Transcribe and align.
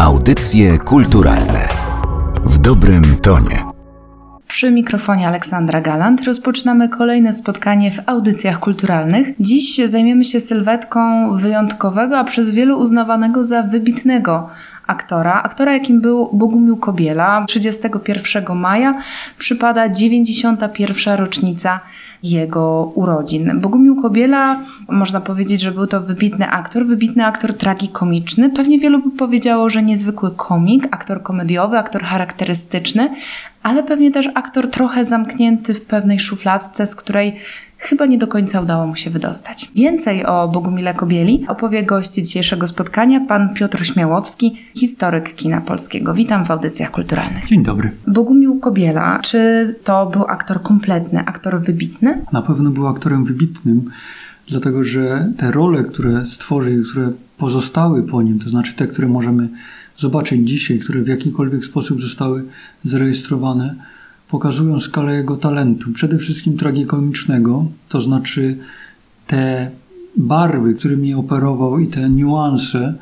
Audycje 0.00 0.78
kulturalne 0.78 1.68
w 2.44 2.58
dobrym 2.58 3.16
tonie. 3.22 3.64
Przy 4.48 4.70
mikrofonie 4.70 5.28
Aleksandra 5.28 5.80
Galant 5.80 6.24
rozpoczynamy 6.24 6.88
kolejne 6.88 7.32
spotkanie 7.32 7.90
w 7.90 8.00
audycjach 8.06 8.58
kulturalnych. 8.58 9.28
Dziś 9.40 9.80
zajmiemy 9.86 10.24
się 10.24 10.40
sylwetką 10.40 11.30
wyjątkowego, 11.36 12.18
a 12.18 12.24
przez 12.24 12.54
wielu 12.54 12.78
uznawanego 12.78 13.44
za 13.44 13.62
wybitnego 13.62 14.50
aktora. 14.86 15.42
Aktora, 15.42 15.72
jakim 15.72 16.00
był 16.00 16.30
Bogumił 16.32 16.76
Kobiela. 16.76 17.44
31 17.48 18.56
maja 18.56 19.02
przypada 19.38 19.88
91. 19.88 21.18
rocznica 21.18 21.80
jego 22.22 22.92
urodzin. 22.94 23.60
Bogumił 23.60 24.02
Kobiela, 24.02 24.60
można 24.88 25.20
powiedzieć, 25.20 25.60
że 25.60 25.72
był 25.72 25.86
to 25.86 26.00
wybitny 26.00 26.48
aktor, 26.48 26.86
wybitny 26.86 27.26
aktor 27.26 27.54
tragikomiczny. 27.54 28.50
Pewnie 28.50 28.78
wielu 28.78 29.02
by 29.02 29.10
powiedziało, 29.10 29.70
że 29.70 29.82
niezwykły 29.82 30.30
komik, 30.30 30.88
aktor 30.90 31.22
komediowy, 31.22 31.78
aktor 31.78 32.02
charakterystyczny, 32.02 33.14
ale 33.62 33.82
pewnie 33.82 34.10
też 34.10 34.28
aktor 34.34 34.70
trochę 34.70 35.04
zamknięty 35.04 35.74
w 35.74 35.84
pewnej 35.84 36.20
szufladce, 36.20 36.86
z 36.86 36.96
której 36.96 37.36
chyba 37.80 38.06
nie 38.06 38.18
do 38.18 38.26
końca 38.26 38.60
udało 38.60 38.86
mu 38.86 38.96
się 38.96 39.10
wydostać. 39.10 39.70
Więcej 39.74 40.26
o 40.26 40.48
Bogumile 40.48 40.94
Kobieli 40.94 41.44
opowie 41.48 41.82
gość 41.82 42.12
dzisiejszego 42.12 42.68
spotkania, 42.68 43.20
pan 43.20 43.54
Piotr 43.54 43.84
Śmiałowski, 43.86 44.56
historyk 44.74 45.34
kina 45.34 45.60
polskiego. 45.60 46.14
Witam 46.14 46.44
w 46.44 46.50
audycjach 46.50 46.90
kulturalnych. 46.90 47.46
Dzień 47.46 47.62
dobry. 47.62 47.90
Bogumił 48.06 48.58
Kobiela, 48.58 49.18
czy 49.22 49.74
to 49.84 50.06
był 50.06 50.24
aktor 50.24 50.62
kompletny, 50.62 51.24
aktor 51.24 51.60
wybitny? 51.60 52.24
Na 52.32 52.42
pewno 52.42 52.70
był 52.70 52.86
aktorem 52.86 53.24
wybitnym, 53.24 53.90
dlatego 54.48 54.84
że 54.84 55.32
te 55.36 55.50
role, 55.50 55.84
które 55.84 56.26
stworzył, 56.26 56.84
które 56.90 57.12
pozostały 57.38 58.02
po 58.02 58.22
nim, 58.22 58.38
to 58.38 58.48
znaczy 58.48 58.74
te, 58.74 58.86
które 58.86 59.08
możemy 59.08 59.48
zobaczyć 59.98 60.48
dzisiaj, 60.48 60.78
które 60.78 61.02
w 61.02 61.08
jakikolwiek 61.08 61.64
sposób 61.64 62.02
zostały 62.02 62.44
zarejestrowane, 62.84 63.74
pokazują 64.30 64.80
skalę 64.80 65.14
jego 65.14 65.36
talentu, 65.36 65.92
przede 65.92 66.18
wszystkim 66.18 66.56
tragikomicznego, 66.56 67.66
to 67.88 68.00
znaczy 68.00 68.56
te 69.26 69.70
barwy, 70.16 70.74
którymi 70.74 71.14
operował 71.14 71.78
i 71.78 71.86
te 71.86 72.10
niuanse 72.10 72.94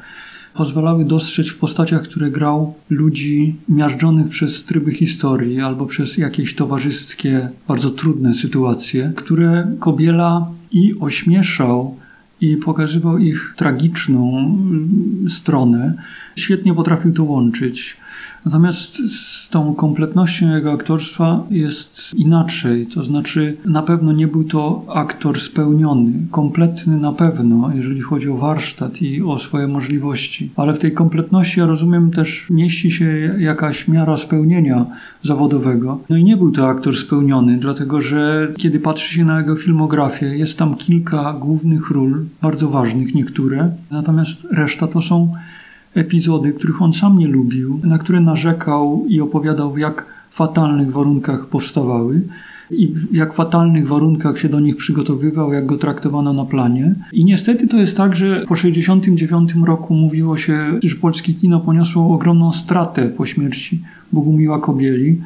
pozwalały 0.55 1.05
dostrzec 1.05 1.49
w 1.49 1.59
postaciach, 1.59 2.03
które 2.03 2.31
grał 2.31 2.75
ludzi 2.91 3.55
miażdżonych 3.69 4.29
przez 4.29 4.65
tryby 4.65 4.93
historii 4.93 5.61
albo 5.61 5.87
przez 5.87 6.19
jakieś 6.19 6.55
towarzyskie, 6.55 7.49
bardzo 7.69 7.91
trudne 7.91 8.35
sytuacje, 8.35 9.13
które 9.17 9.77
Kobiela 9.79 10.51
i 10.73 10.95
ośmieszał 11.01 11.97
i 12.41 12.57
pokazywał 12.57 13.19
ich 13.19 13.55
tragiczną 13.57 14.53
stronę. 15.29 15.95
Świetnie 16.37 16.75
potrafił 16.75 17.13
to 17.13 17.25
łączyć. 17.25 17.97
Natomiast 18.45 18.97
z 18.97 19.49
tą 19.49 19.75
kompletnością 19.75 20.55
jego 20.55 20.73
aktorstwa 20.73 21.45
jest 21.51 22.15
inaczej. 22.15 22.87
To 22.87 23.05
znaczy, 23.05 23.57
na 23.65 23.83
pewno 23.83 24.13
nie 24.13 24.29
był 24.29 24.45
to 24.45 24.85
aktor 24.89 25.41
spełniony, 25.41 26.13
kompletny 26.31 26.97
na 26.97 27.13
pewno, 27.13 27.71
jeżeli 27.75 28.01
chodzi 28.01 28.29
o 28.31 28.37
warsztat 28.37 29.03
i 29.03 29.23
o 29.23 29.39
swoje 29.39 29.67
możliwości. 29.67 30.51
Ale 30.57 30.73
w 30.73 30.79
tej 30.79 30.93
kompletności, 30.93 31.61
ja 31.61 31.67
rozumiem, 31.67 32.11
też 32.11 32.47
mieści 32.51 32.91
się 32.91 33.05
jakaś 33.39 33.89
miara 33.89 34.17
spełnienia 34.17 34.87
zawodowego. 35.23 36.01
No 36.09 36.17
i 36.17 36.25
nie 36.25 36.37
był 36.37 36.51
to 36.51 36.69
aktor 36.69 36.97
spełniony, 36.97 37.59
dlatego 37.59 38.01
że 38.01 38.53
kiedy 38.57 38.81
patrzy 38.81 39.15
się 39.15 39.25
na 39.25 39.39
jego 39.39 39.57
filmografię, 39.57 40.39
jest 40.39 40.59
tam 40.59 40.75
kilka 40.75 41.33
głównych 41.33 41.91
ról, 41.91 42.25
bardzo 42.43 42.69
ważnych 42.69 43.15
niektóre, 43.15 43.71
natomiast 43.91 44.47
reszta 44.51 44.87
to 44.87 45.03
są 45.03 45.33
epizody, 45.99 46.53
których 46.53 46.83
on 46.83 46.93
sam 46.93 47.19
nie 47.19 47.29
lubił, 47.29 47.81
na 47.85 47.99
które 47.99 48.21
narzekał 48.21 49.05
i 49.09 49.21
opowiadał, 49.21 49.73
w 49.73 49.79
jak 49.79 50.07
fatalnych 50.31 50.93
warunkach 50.93 51.47
powstawały 51.47 52.23
i 52.71 52.89
w 52.89 53.15
jak 53.15 53.33
fatalnych 53.33 53.89
warunkach 53.89 54.39
się 54.39 54.49
do 54.49 54.61
nich 54.61 54.77
przygotowywał, 54.77 55.53
jak 55.53 55.67
go 55.67 55.79
traktowano 55.79 56.33
na 56.33 56.45
planie. 56.45 56.95
I 57.13 57.25
niestety 57.25 57.69
to 57.69 57.77
jest 57.77 57.97
tak, 57.97 58.17
że 58.17 58.41
po 58.49 58.55
1969 58.55 59.67
roku 59.67 59.95
mówiło 59.95 60.37
się, 60.37 60.79
że 60.83 60.97
polskie 60.97 61.35
kino 61.35 61.61
poniosło 61.61 62.15
ogromną 62.15 62.53
stratę 62.53 63.09
po 63.09 63.27
śmierci 63.27 63.83
Bogumiła 64.13 64.59
Kobieli, 64.61 65.21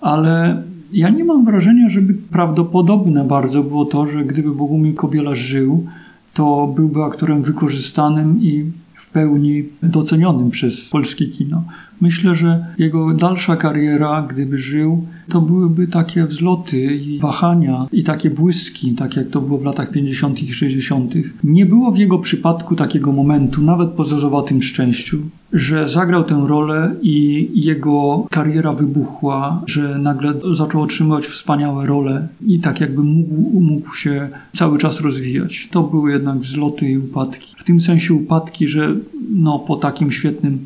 ale 0.00 0.62
ja 0.92 1.10
nie 1.10 1.24
mam 1.24 1.44
wrażenia, 1.44 1.88
żeby 1.88 2.14
prawdopodobne 2.14 3.24
bardzo 3.24 3.62
było 3.62 3.84
to, 3.84 4.06
że 4.06 4.24
gdyby 4.24 4.54
Bogumił 4.54 4.94
Kobiela 4.94 5.34
żył, 5.34 5.86
to 6.34 6.72
byłby 6.76 7.02
aktorem 7.02 7.42
wykorzystanym 7.42 8.42
i 8.42 8.64
w 9.10 9.12
pełni 9.12 9.64
docenionym 9.82 10.50
przez 10.50 10.88
polskie 10.88 11.26
kino. 11.26 11.64
Myślę, 12.00 12.34
że 12.34 12.66
jego 12.78 13.14
dalsza 13.14 13.56
kariera, 13.56 14.26
gdyby 14.30 14.58
żył, 14.58 15.06
to 15.28 15.40
byłyby 15.40 15.86
takie 15.86 16.26
wzloty 16.26 16.80
i 16.94 17.18
wahania 17.18 17.86
i 17.92 18.04
takie 18.04 18.30
błyski, 18.30 18.94
tak 18.94 19.16
jak 19.16 19.28
to 19.28 19.40
było 19.40 19.58
w 19.58 19.64
latach 19.64 19.90
50. 19.90 20.42
i 20.42 20.52
60. 20.52 21.14
Nie 21.44 21.66
było 21.66 21.92
w 21.92 21.98
jego 21.98 22.18
przypadku 22.18 22.76
takiego 22.76 23.12
momentu, 23.12 23.62
nawet 23.62 23.90
po 23.90 24.04
zazowatym 24.04 24.62
szczęściu, 24.62 25.18
że 25.52 25.88
zagrał 25.88 26.24
tę 26.24 26.44
rolę 26.46 26.94
i 27.02 27.48
jego 27.54 28.26
kariera 28.30 28.72
wybuchła, 28.72 29.62
że 29.66 29.98
nagle 29.98 30.34
zaczął 30.54 30.82
otrzymywać 30.82 31.26
wspaniałe 31.26 31.86
role 31.86 32.28
i 32.46 32.60
tak 32.60 32.80
jakby 32.80 33.02
mógł, 33.02 33.60
mógł 33.60 33.94
się 33.94 34.28
cały 34.56 34.78
czas 34.78 35.00
rozwijać. 35.00 35.68
To 35.70 35.82
były 35.82 36.12
jednak 36.12 36.38
wzloty 36.38 36.90
i 36.90 36.98
upadki. 36.98 37.54
W 37.58 37.64
tym 37.64 37.80
sensie 37.80 38.14
upadki, 38.14 38.68
że 38.68 38.94
no, 39.30 39.58
po 39.58 39.76
takim 39.76 40.12
świetnym 40.12 40.58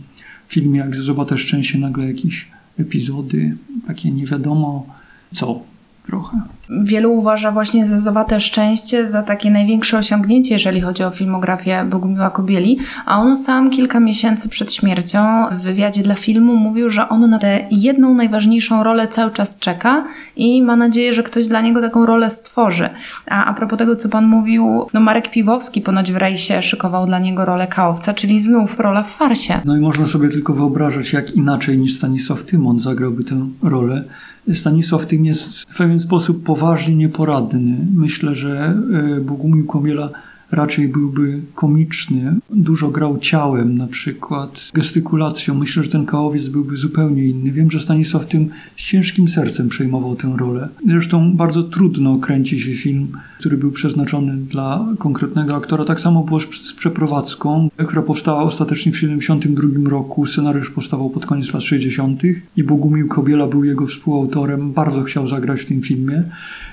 filmie 0.49 0.81
jak 0.81 0.97
Zobacz 0.97 1.41
Szczęście 1.41 1.79
nagle 1.79 2.07
jakieś 2.07 2.49
epizody, 2.79 3.57
takie 3.87 4.11
nie 4.11 4.27
wiadomo 4.27 4.87
co 5.35 5.63
trochę. 6.07 6.41
Wielu 6.71 7.13
uważa 7.13 7.51
właśnie 7.51 7.87
Zezowate 7.87 8.41
Szczęście 8.41 9.09
za 9.09 9.23
takie 9.23 9.51
największe 9.51 9.99
osiągnięcie, 9.99 10.55
jeżeli 10.55 10.81
chodzi 10.81 11.05
o 11.05 11.11
filmografię 11.11 11.87
Bogumiła 11.91 12.31
Kobieli, 12.31 12.79
a 13.07 13.19
on 13.19 13.37
sam 13.37 13.71
kilka 13.71 14.01
miesięcy 14.01 14.49
przed 14.49 14.73
śmiercią 14.73 15.47
w 15.53 15.63
wywiadzie 15.63 16.03
dla 16.03 16.15
filmu 16.15 16.57
mówił, 16.57 16.91
że 16.91 17.09
on 17.09 17.31
na 17.31 17.39
tę 17.39 17.61
jedną 17.71 18.15
najważniejszą 18.15 18.83
rolę 18.83 19.09
cały 19.09 19.31
czas 19.31 19.59
czeka 19.59 20.05
i 20.37 20.63
ma 20.63 20.77
nadzieję, 20.77 21.15
że 21.15 21.23
ktoś 21.23 21.49
dla 21.49 21.61
niego 21.61 21.81
taką 21.81 22.07
rolę 22.07 22.31
stworzy. 22.31 22.89
A 23.31 23.45
a 23.45 23.55
propos 23.55 23.79
tego, 23.79 23.97
co 23.97 24.09
pan 24.09 24.27
mówił, 24.27 24.87
no 24.95 25.01
Marek 25.01 25.31
Piwowski 25.31 25.81
ponoć 25.81 26.13
w 26.13 26.17
rejsie 26.17 26.63
szykował 26.63 27.07
dla 27.07 27.19
niego 27.19 27.45
rolę 27.45 27.67
kałowca, 27.67 28.15
czyli 28.15 28.41
znów 28.41 28.81
rola 28.81 29.03
w 29.03 29.11
farsie. 29.11 29.61
No 29.65 29.77
i 29.77 29.81
można 29.81 30.07
sobie 30.07 30.29
tylko 30.29 30.55
wyobrażać, 30.55 31.13
jak 31.13 31.31
inaczej 31.31 31.79
niż 31.79 31.95
Stanisław 31.95 32.43
Tymon 32.43 32.79
zagrałby 32.79 33.25
tę 33.25 33.47
rolę. 33.63 34.05
Stanisław 34.53 35.07
tym 35.07 35.27
jest 35.27 35.61
w 35.61 35.77
pewien 35.77 36.01
sposób 36.01 36.45
poważnie 36.45 36.97
nieporadny. 36.97 37.77
Myślę, 37.95 38.35
że 38.35 38.75
e, 39.17 39.21
Bogumił 39.21 39.67
Komiela 39.67 40.11
raczej 40.51 40.89
byłby 40.89 41.41
komiczny. 41.55 42.35
Dużo 42.51 42.91
grał 42.91 43.19
ciałem 43.19 43.79
na 43.79 43.87
przykład, 43.87 44.71
gestykulacją. 44.75 45.55
Myślę, 45.55 45.83
że 45.83 45.89
ten 45.89 46.07
kałowiec 46.07 46.49
byłby 46.49 46.77
zupełnie 46.77 47.25
inny. 47.25 47.51
Wiem, 47.51 47.71
że 47.71 47.81
Stanisław 47.81 48.27
tym 48.27 48.49
z 48.77 48.83
ciężkim 48.83 49.29
sercem 49.29 49.69
przejmował 49.69 50.17
tę 50.17 50.35
rolę. 50.39 50.69
Zresztą 50.87 51.37
bardzo 51.37 51.63
trudno 51.63 52.19
kręci 52.19 52.61
się 52.61 52.75
film, 52.75 53.09
który 53.39 53.57
był 53.57 53.71
przeznaczony 53.73 54.37
dla 54.37 54.87
konkretnego 54.99 55.57
aktora. 55.57 55.85
Tak 55.85 56.01
samo 56.01 56.23
było 56.23 56.41
z 56.41 56.73
Przeprowadzką, 56.73 57.69
która 57.87 58.03
powstała 58.03 58.43
ostatecznie 58.43 58.93
w 58.93 58.95
1972 58.95 59.91
roku. 59.91 60.27
Scenariusz 60.27 60.71
powstawał 60.71 61.11
pod 61.11 61.27
koniec 61.27 61.53
lat 61.53 61.63
60. 61.63 62.23
i 62.57 62.65
Bogumił 62.65 63.09
Kobiela 63.09 63.47
był 63.47 63.65
jego 63.65 63.87
współautorem. 63.87 64.73
Bardzo 64.73 65.03
chciał 65.03 65.27
zagrać 65.27 65.61
w 65.61 65.67
tym 65.67 65.83
filmie. 65.83 66.23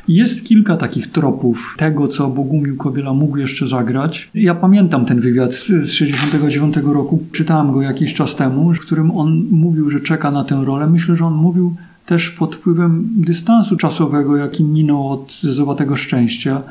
Jest 0.08 0.46
kilka 0.46 0.78
takich 0.78 1.12
tropów 1.12 1.76
tego, 1.78 2.08
co 2.08 2.28
Bogumił 2.28 2.78
Kobiela 2.78 3.14
mógł 3.14 3.38
jeszcze 3.38 3.61
zagrać. 3.68 4.30
Ja 4.34 4.56
pamiętam 4.56 5.06
ten 5.06 5.20
wywiad 5.20 5.54
z 5.54 5.66
1969 5.66 6.76
roku, 6.94 7.24
czytałem 7.32 7.72
go 7.72 7.82
jakiś 7.82 8.14
czas 8.14 8.36
temu, 8.36 8.74
w 8.74 8.80
którym 8.80 9.12
on 9.12 9.46
mówił, 9.52 9.90
że 9.90 10.00
czeka 10.00 10.31
na 10.31 10.44
tę 10.44 10.62
rolę. 10.66 10.88
Myślę, 10.88 11.16
że 11.16 11.25
on 11.25 11.34
mówił 11.34 11.75
też 12.06 12.30
pod 12.30 12.56
wpływem 12.56 13.10
dystansu 13.18 13.75
czasowego, 13.75 14.38
jaki 14.38 14.63
minął 14.63 15.10
od 15.10 15.42
Zowatego 15.42 15.96
Szczęścia. 15.96 16.62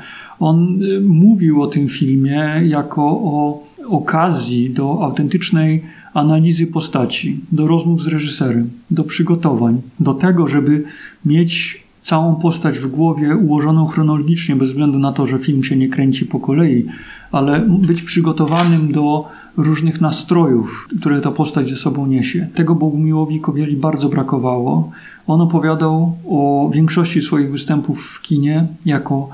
On 0.41 0.83
y, 0.83 1.01
mówił 1.01 1.63
o 1.63 1.67
tym 1.67 1.89
filmie 1.89 2.63
jako 2.65 3.03
o 3.05 3.63
okazji 3.89 4.71
do 4.71 5.05
autentycznej 5.05 5.83
analizy 6.15 6.67
postaci, 6.67 7.41
do 7.53 7.67
rozmów 7.67 8.03
z 8.03 8.07
reżyserem, 8.07 8.71
do 8.91 9.05
przygotowań, 9.05 9.81
do 10.01 10.15
tego, 10.15 10.49
żeby 10.49 10.85
mieć 11.25 11.83
całą 12.03 12.37
postać 12.37 12.79
w 12.79 12.87
głowie 12.87 13.37
ułożoną 13.37 13.87
chronologicznie, 13.87 14.57
bez 14.57 14.69
względu 14.69 14.99
na 14.99 15.13
to, 15.13 15.27
że 15.27 15.39
film 15.39 15.65
się 15.65 15.77
nie 15.77 15.89
kręci 15.89 16.27
po 16.27 16.41
kolei, 16.41 16.87
ale 17.33 17.61
być 17.61 18.03
przygotowanym 18.03 18.93
do 18.93 19.29
różnych 19.57 20.01
nastrojów, 20.01 20.89
które 21.01 21.21
ta 21.21 21.31
postać 21.31 21.69
ze 21.69 21.77
sobą 21.77 22.07
niesie. 22.07 22.49
Tego 22.55 22.75
Bogumiłowi 22.75 23.41
Kobieli 23.41 23.77
bardzo 23.77 24.09
brakowało. 24.09 24.91
On 25.27 25.41
opowiadał 25.41 26.17
o 26.29 26.71
większości 26.75 27.23
swoich 27.23 27.51
występów 27.51 28.03
w 28.03 28.23
kinie 28.23 28.67
jako 28.87 29.29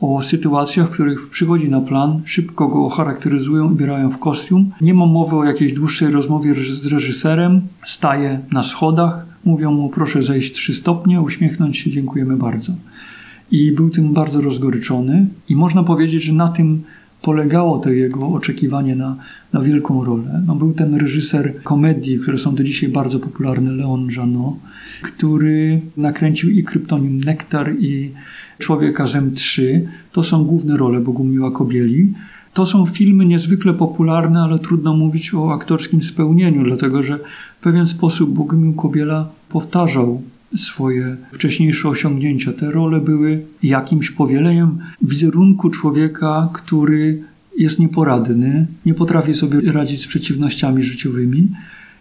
o 0.00 0.22
sytuacjach, 0.22 0.88
w 0.88 0.90
których 0.90 1.30
przychodzi 1.30 1.70
na 1.70 1.80
plan, 1.80 2.20
szybko 2.24 2.68
go 2.68 2.88
charakteryzują, 2.88 3.66
ubierają 3.66 4.10
w 4.10 4.18
kostium. 4.18 4.70
Nie 4.80 4.94
ma 4.94 5.06
mowy 5.06 5.36
o 5.36 5.44
jakiejś 5.44 5.72
dłuższej 5.72 6.10
rozmowie 6.10 6.54
z 6.54 6.86
reżyserem, 6.86 7.60
staje 7.84 8.40
na 8.52 8.62
schodach, 8.62 9.31
mówią 9.44 9.72
mu 9.72 9.88
proszę 9.88 10.22
zejść 10.22 10.52
trzy 10.52 10.74
stopnie, 10.74 11.20
uśmiechnąć 11.20 11.78
się, 11.78 11.90
dziękujemy 11.90 12.36
bardzo. 12.36 12.72
I 13.50 13.72
był 13.72 13.90
tym 13.90 14.12
bardzo 14.12 14.40
rozgoryczony 14.40 15.26
i 15.48 15.56
można 15.56 15.82
powiedzieć, 15.82 16.22
że 16.22 16.32
na 16.32 16.48
tym 16.48 16.82
polegało 17.22 17.78
to 17.78 17.90
jego 17.90 18.28
oczekiwanie 18.28 18.96
na, 18.96 19.16
na 19.52 19.60
wielką 19.60 20.04
rolę. 20.04 20.42
No, 20.46 20.54
był 20.54 20.72
ten 20.72 20.94
reżyser 20.94 21.62
komedii, 21.62 22.18
które 22.18 22.38
są 22.38 22.54
do 22.54 22.64
dzisiaj 22.64 22.88
bardzo 22.88 23.18
popularne, 23.18 23.72
Leon 23.72 24.08
Janot, 24.16 24.54
który 25.02 25.80
nakręcił 25.96 26.50
i 26.50 26.64
Kryptonim 26.64 27.20
Nektar 27.20 27.74
i 27.80 28.10
Człowieka 28.58 29.06
Zem 29.06 29.34
3. 29.34 29.86
To 30.12 30.22
są 30.22 30.44
główne 30.44 30.76
role 30.76 31.00
Bogumiła 31.00 31.50
Kobieli. 31.50 32.12
To 32.54 32.66
są 32.66 32.86
filmy 32.86 33.26
niezwykle 33.26 33.74
popularne, 33.74 34.40
ale 34.40 34.58
trudno 34.58 34.96
mówić 34.96 35.34
o 35.34 35.52
aktorskim 35.54 36.02
spełnieniu, 36.02 36.64
dlatego 36.64 37.02
że 37.02 37.18
w 37.60 37.62
pewien 37.62 37.86
sposób 37.86 38.34
Bogumił 38.34 38.72
Kobiela 38.72 39.28
powtarzał 39.48 40.22
swoje 40.56 41.16
wcześniejsze 41.32 41.88
osiągnięcia. 41.88 42.52
Te 42.52 42.70
role 42.70 43.00
były 43.00 43.42
jakimś 43.62 44.10
powieleniem 44.10 44.78
wizerunku 45.02 45.70
człowieka, 45.70 46.48
który 46.52 47.22
jest 47.58 47.78
nieporadny, 47.78 48.66
nie 48.86 48.94
potrafi 48.94 49.34
sobie 49.34 49.72
radzić 49.72 50.00
z 50.00 50.06
przeciwnościami 50.06 50.82
życiowymi. 50.82 51.48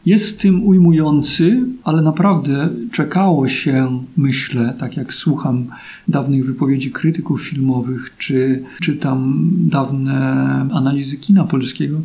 Jest 0.06 0.30
w 0.30 0.38
tym 0.38 0.68
ujmujący, 0.68 1.65
ale 1.83 2.01
naprawdę 2.01 2.69
czekało 2.92 3.48
się, 3.48 4.03
myślę, 4.18 4.74
tak 4.80 4.98
jak 4.98 5.13
słucham 5.13 5.65
dawnych 6.07 6.45
wypowiedzi 6.45 6.92
krytyków 6.92 7.42
filmowych, 7.42 8.13
czy 8.18 8.63
czytam 8.81 9.50
dawne 9.57 10.21
analizy 10.71 11.18
kina 11.18 11.44
polskiego, 11.44 12.01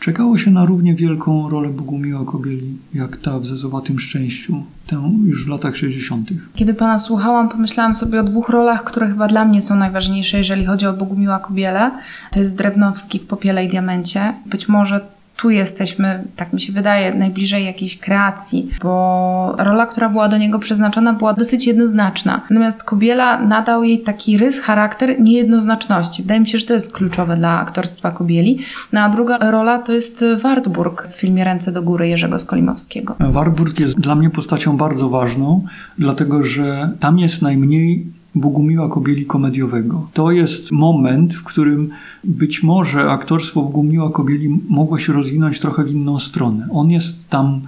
Czekało 0.00 0.38
się 0.38 0.50
na 0.50 0.64
równie 0.64 0.94
wielką 0.94 1.48
rolę 1.48 1.68
Bogumiła 1.68 2.24
Kobieli, 2.24 2.78
jak 2.94 3.16
ta 3.16 3.38
w 3.38 3.46
Zezowatym 3.46 3.98
Szczęściu, 3.98 4.62
tę 4.86 5.12
już 5.24 5.44
w 5.44 5.48
latach 5.48 5.76
60. 5.76 6.28
Kiedy 6.54 6.74
pana 6.74 6.98
słuchałam, 6.98 7.48
pomyślałam 7.48 7.94
sobie 7.94 8.20
o 8.20 8.24
dwóch 8.24 8.48
rolach, 8.48 8.84
które 8.84 9.08
chyba 9.08 9.28
dla 9.28 9.44
mnie 9.44 9.62
są 9.62 9.76
najważniejsze, 9.76 10.38
jeżeli 10.38 10.64
chodzi 10.64 10.86
o 10.86 10.92
Bogumiła 10.92 11.38
Kobielę. 11.38 11.90
To 12.32 12.38
jest 12.38 12.58
Drewnowski 12.58 13.18
w 13.18 13.26
Popiele 13.26 13.64
i 13.64 13.68
Diamencie. 13.68 14.34
Być 14.46 14.68
może 14.68 15.00
tu 15.36 15.50
jesteśmy, 15.50 16.24
tak 16.36 16.52
mi 16.52 16.60
się 16.60 16.72
wydaje, 16.72 17.14
najbliżej 17.14 17.64
jakiejś 17.64 17.98
kreacji, 17.98 18.70
bo 18.82 19.54
rola, 19.58 19.86
która 19.86 20.08
była 20.08 20.28
do 20.28 20.38
niego 20.38 20.58
przeznaczona, 20.58 21.12
była 21.12 21.32
dosyć 21.32 21.66
jednoznaczna. 21.66 22.40
Natomiast 22.50 22.84
Kobiela 22.84 23.40
nadał 23.40 23.84
jej 23.84 24.00
taki 24.00 24.38
rys, 24.38 24.60
charakter 24.60 25.20
niejednoznaczności. 25.20 26.22
Wydaje 26.22 26.40
mi 26.40 26.48
się, 26.48 26.58
że 26.58 26.66
to 26.66 26.74
jest 26.74 26.92
kluczowe 26.92 27.36
dla 27.36 27.60
aktorstwa 27.60 28.10
Kobieli. 28.10 28.58
No 28.92 29.00
a 29.00 29.08
druga 29.08 29.38
rola 29.38 29.78
to 29.78 29.92
jest 29.92 30.24
Wartburg 30.42 31.08
w 31.10 31.14
filmie 31.14 31.44
Ręce 31.44 31.72
do 31.72 31.82
góry 31.82 32.08
Jerzego 32.08 32.38
Skolimowskiego. 32.38 33.16
Wartburg 33.20 33.80
jest 33.80 34.00
dla 34.00 34.14
mnie 34.14 34.30
postacią 34.30 34.76
bardzo 34.76 35.08
ważną, 35.08 35.64
dlatego 35.98 36.42
że 36.42 36.90
tam 37.00 37.18
jest 37.18 37.42
najmniej 37.42 38.06
Bogumiła 38.36 38.88
Kobieli 38.88 39.26
komediowego. 39.26 40.08
To 40.12 40.30
jest 40.30 40.72
moment, 40.72 41.34
w 41.34 41.44
którym 41.44 41.90
być 42.24 42.62
może 42.62 43.10
aktorstwo 43.10 43.62
Bogumiła 43.62 44.12
Kobieli 44.12 44.60
mogło 44.68 44.98
się 44.98 45.12
rozwinąć 45.12 45.60
trochę 45.60 45.84
w 45.84 45.90
inną 45.90 46.18
stronę. 46.18 46.68
On 46.72 46.90
jest 46.90 47.28
tam 47.28 47.60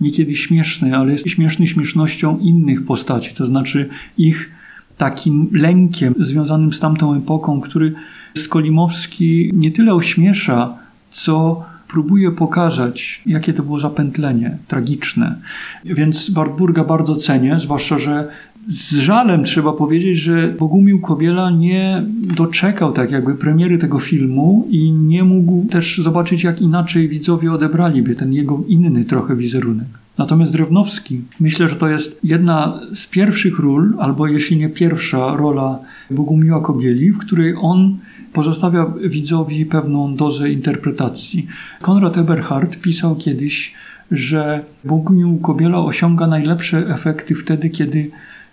niekiedy 0.00 0.34
śmieszny, 0.34 0.96
ale 0.96 1.12
jest 1.12 1.28
śmieszny 1.28 1.66
śmiesznością 1.66 2.38
innych 2.38 2.84
postaci, 2.84 3.34
to 3.34 3.46
znaczy 3.46 3.88
ich 4.18 4.50
takim 4.98 5.48
lękiem 5.52 6.14
związanym 6.18 6.72
z 6.72 6.80
tamtą 6.80 7.14
epoką, 7.14 7.60
który 7.60 7.94
Skolimowski 8.36 9.50
nie 9.54 9.70
tyle 9.70 9.94
ośmiesza, 9.94 10.74
co 11.10 11.64
próbuje 11.88 12.30
pokazać, 12.30 13.22
jakie 13.26 13.52
to 13.52 13.62
było 13.62 13.80
zapętlenie 13.80 14.58
tragiczne. 14.68 15.36
Więc 15.84 16.30
Wartburga 16.30 16.84
bardzo 16.84 17.16
cenię, 17.16 17.60
zwłaszcza, 17.60 17.98
że 17.98 18.28
z 18.68 18.94
żalem 18.94 19.44
trzeba 19.44 19.72
powiedzieć, 19.72 20.18
że 20.18 20.54
Bogumił 20.58 21.00
Kobiela 21.00 21.50
nie 21.50 22.02
doczekał 22.36 22.92
tak 22.92 23.10
jakby 23.10 23.34
premiery 23.34 23.78
tego 23.78 23.98
filmu 23.98 24.68
i 24.70 24.92
nie 24.92 25.24
mógł 25.24 25.66
też 25.70 25.98
zobaczyć, 25.98 26.44
jak 26.44 26.60
inaczej 26.60 27.08
widzowie 27.08 27.52
odebraliby 27.52 28.14
ten 28.14 28.32
jego 28.32 28.64
inny 28.68 29.04
trochę 29.04 29.36
wizerunek. 29.36 29.86
Natomiast 30.18 30.52
Drewnowski, 30.52 31.20
myślę, 31.40 31.68
że 31.68 31.76
to 31.76 31.88
jest 31.88 32.20
jedna 32.24 32.80
z 32.94 33.06
pierwszych 33.06 33.58
ról, 33.58 33.94
albo 33.98 34.26
jeśli 34.26 34.56
nie 34.56 34.68
pierwsza 34.68 35.36
rola 35.36 35.78
Bogumiła 36.10 36.60
Kobieli, 36.60 37.12
w 37.12 37.18
której 37.18 37.54
on 37.60 37.98
pozostawia 38.36 38.86
widzowi 39.04 39.66
pewną 39.66 40.14
dozę 40.16 40.50
interpretacji. 40.50 41.46
Konrad 41.80 42.16
Eberhard 42.18 42.76
pisał 42.76 43.16
kiedyś, 43.16 43.74
że 44.10 44.64
Bogumił 44.84 45.38
Kobiela 45.38 45.78
osiąga 45.78 46.26
najlepsze 46.26 46.78
efekty 46.78 47.34
wtedy, 47.34 47.70
kiedy 47.70 48.10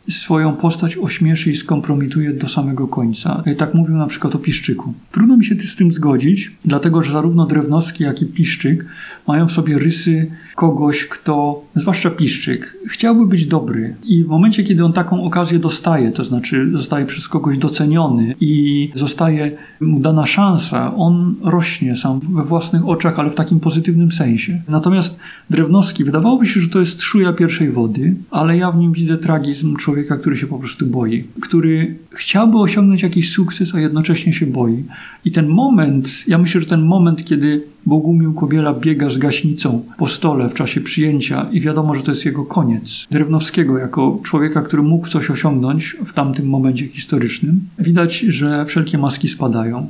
swoją 0.10 0.56
postać 0.56 0.98
ośmieszy 0.98 1.52
i 1.52 1.56
skompromituje 1.56 2.34
do 2.34 2.48
samego 2.48 2.88
końca. 2.88 3.44
Tak 3.58 3.74
mówił 3.74 3.96
na 3.96 4.08
przykład 4.08 4.36
o 4.36 4.40
Piszczyku. 4.40 4.94
Trudno 5.12 5.38
mi 5.38 5.46
się 5.46 5.56
z 5.56 5.76
tym 5.76 5.92
zgodzić, 5.92 6.52
dlatego 6.66 7.04
że 7.04 7.12
zarówno 7.12 7.46
Drewnowski, 7.46 8.04
jak 8.04 8.22
i 8.22 8.26
Piszczyk 8.26 8.86
mają 9.28 9.48
w 9.48 9.52
sobie 9.52 9.80
rysy 9.80 10.32
kogoś, 10.56 11.06
kto, 11.06 11.64
zwłaszcza 11.76 12.10
Piszczyk, 12.10 12.78
chciałby 12.88 13.26
być 13.26 13.46
dobry 13.46 13.96
i 14.04 14.24
w 14.24 14.28
momencie, 14.28 14.64
kiedy 14.64 14.86
on 14.86 14.94
taką 14.94 15.24
okazję 15.24 15.60
dostaje, 15.60 16.12
to 16.12 16.24
znaczy 16.24 16.72
zostaje 16.74 17.06
przez 17.06 17.28
kogoś 17.28 17.58
doceniony 17.58 18.36
i 18.40 18.92
zostaje 18.96 19.52
mu 19.82 20.00
dana 20.00 20.26
szansa, 20.26 20.96
on 20.96 21.36
rośnie 21.42 21.96
sam 21.96 22.20
we 22.20 22.44
własnych 22.44 22.88
oczach, 22.88 23.20
ale 23.20 23.30
w 23.30 23.36
takim 23.36 23.60
pozytywnym 23.60 24.12
sensie. 24.12 24.62
Natomiast 24.70 25.20
Drewnowski, 25.50 26.04
wydawałoby 26.04 26.46
się, 26.46 26.60
że 26.60 26.70
to 26.70 26.80
jest 26.80 27.02
szuja 27.02 27.34
pierwszej 27.34 27.72
wody, 27.72 28.16
ale 28.32 28.58
ja 28.58 28.72
w 28.72 28.78
nim 28.78 28.92
widzę 28.92 29.18
tragizm 29.18 29.76
człowieka, 29.76 29.93
który 30.19 30.38
się 30.38 30.48
po 30.48 30.60
prostu 30.60 30.86
boi, 30.86 31.24
który 31.42 31.95
chciałby 32.12 32.57
osiągnąć 32.57 33.04
jakiś 33.04 33.31
sukces, 33.31 33.75
a 33.75 33.80
jednocześnie 33.80 34.34
się 34.34 34.45
boi. 34.45 34.84
I 35.25 35.31
ten 35.31 35.48
moment, 35.48 36.28
ja 36.28 36.38
myślę, 36.38 36.62
że 36.62 36.68
ten 36.68 36.81
moment, 36.81 37.25
kiedy 37.25 37.63
Bogumił 37.86 38.34
Kobiela 38.34 38.74
biega 38.74 39.10
z 39.10 39.18
gaśnicą 39.18 39.86
po 39.98 40.07
stole 40.07 40.50
w 40.50 40.54
czasie 40.54 40.81
przyjęcia 40.81 41.50
i 41.51 41.62
wiadomo, 41.62 41.95
że 41.95 42.01
to 42.01 42.12
jest 42.12 42.25
jego 42.25 42.45
koniec. 42.45 43.07
Drewnowskiego 43.12 43.78
jako 43.78 44.19
człowieka, 44.24 44.62
który 44.62 44.84
mógł 44.84 45.07
coś 45.07 45.30
osiągnąć 45.30 45.95
w 46.06 46.13
tamtym 46.13 46.45
momencie 46.45 46.88
historycznym, 46.88 47.60
widać, 47.80 48.19
że 48.19 48.66
wszelkie 48.66 48.98
maski 48.98 49.28
spadają. 49.28 49.88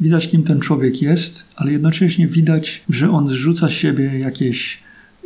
Widać, 0.00 0.28
kim 0.28 0.42
ten 0.42 0.60
człowiek 0.60 1.02
jest, 1.02 1.44
ale 1.56 1.72
jednocześnie 1.72 2.26
widać, 2.26 2.82
że 2.88 3.10
on 3.10 3.28
zrzuca 3.28 3.68
z 3.68 3.72
siebie 3.72 4.18
jakieś 4.18 4.78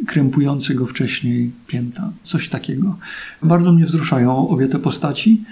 krępujące 0.06 0.75
go 0.75 0.87
wcześniej 0.87 1.50
pięta. 1.66 2.11
Coś 2.23 2.49
takiego. 2.49 2.97
Bardzo 3.42 3.73
mnie 3.73 3.85
wzruszają 3.85 4.49
obie 4.49 4.66
te 4.66 4.78
postaci, 4.78 5.42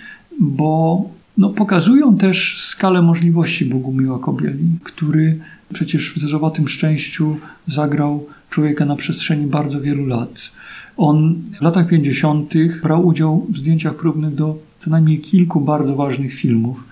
bo 0.41 1.03
no, 1.39 1.51
pokazują 1.51 2.17
też 2.17 2.63
skalę 2.63 3.03
możliwości 3.03 3.65
Bogumiła 3.65 4.19
Kobieli, 4.19 4.69
który 4.83 5.39
przecież 5.73 6.13
w 6.15 6.19
Zerzowatym 6.19 6.69
Szczęściu 6.69 7.37
zagrał 7.67 8.27
człowieka 8.51 8.85
na 8.85 8.97
przestrzeni 8.97 9.47
bardzo 9.47 9.81
wielu 9.81 10.07
lat. 10.07 10.51
On 10.97 11.35
w 11.59 11.63
latach 11.63 11.89
50. 11.89 12.55
brał 12.83 13.07
udział 13.07 13.47
w 13.51 13.59
zdjęciach 13.59 13.95
próbnych 13.95 14.35
do 14.35 14.59
co 14.79 14.91
najmniej 14.91 15.19
kilku 15.21 15.61
bardzo 15.61 15.97
ważnych 15.97 16.35
filmów. 16.35 16.85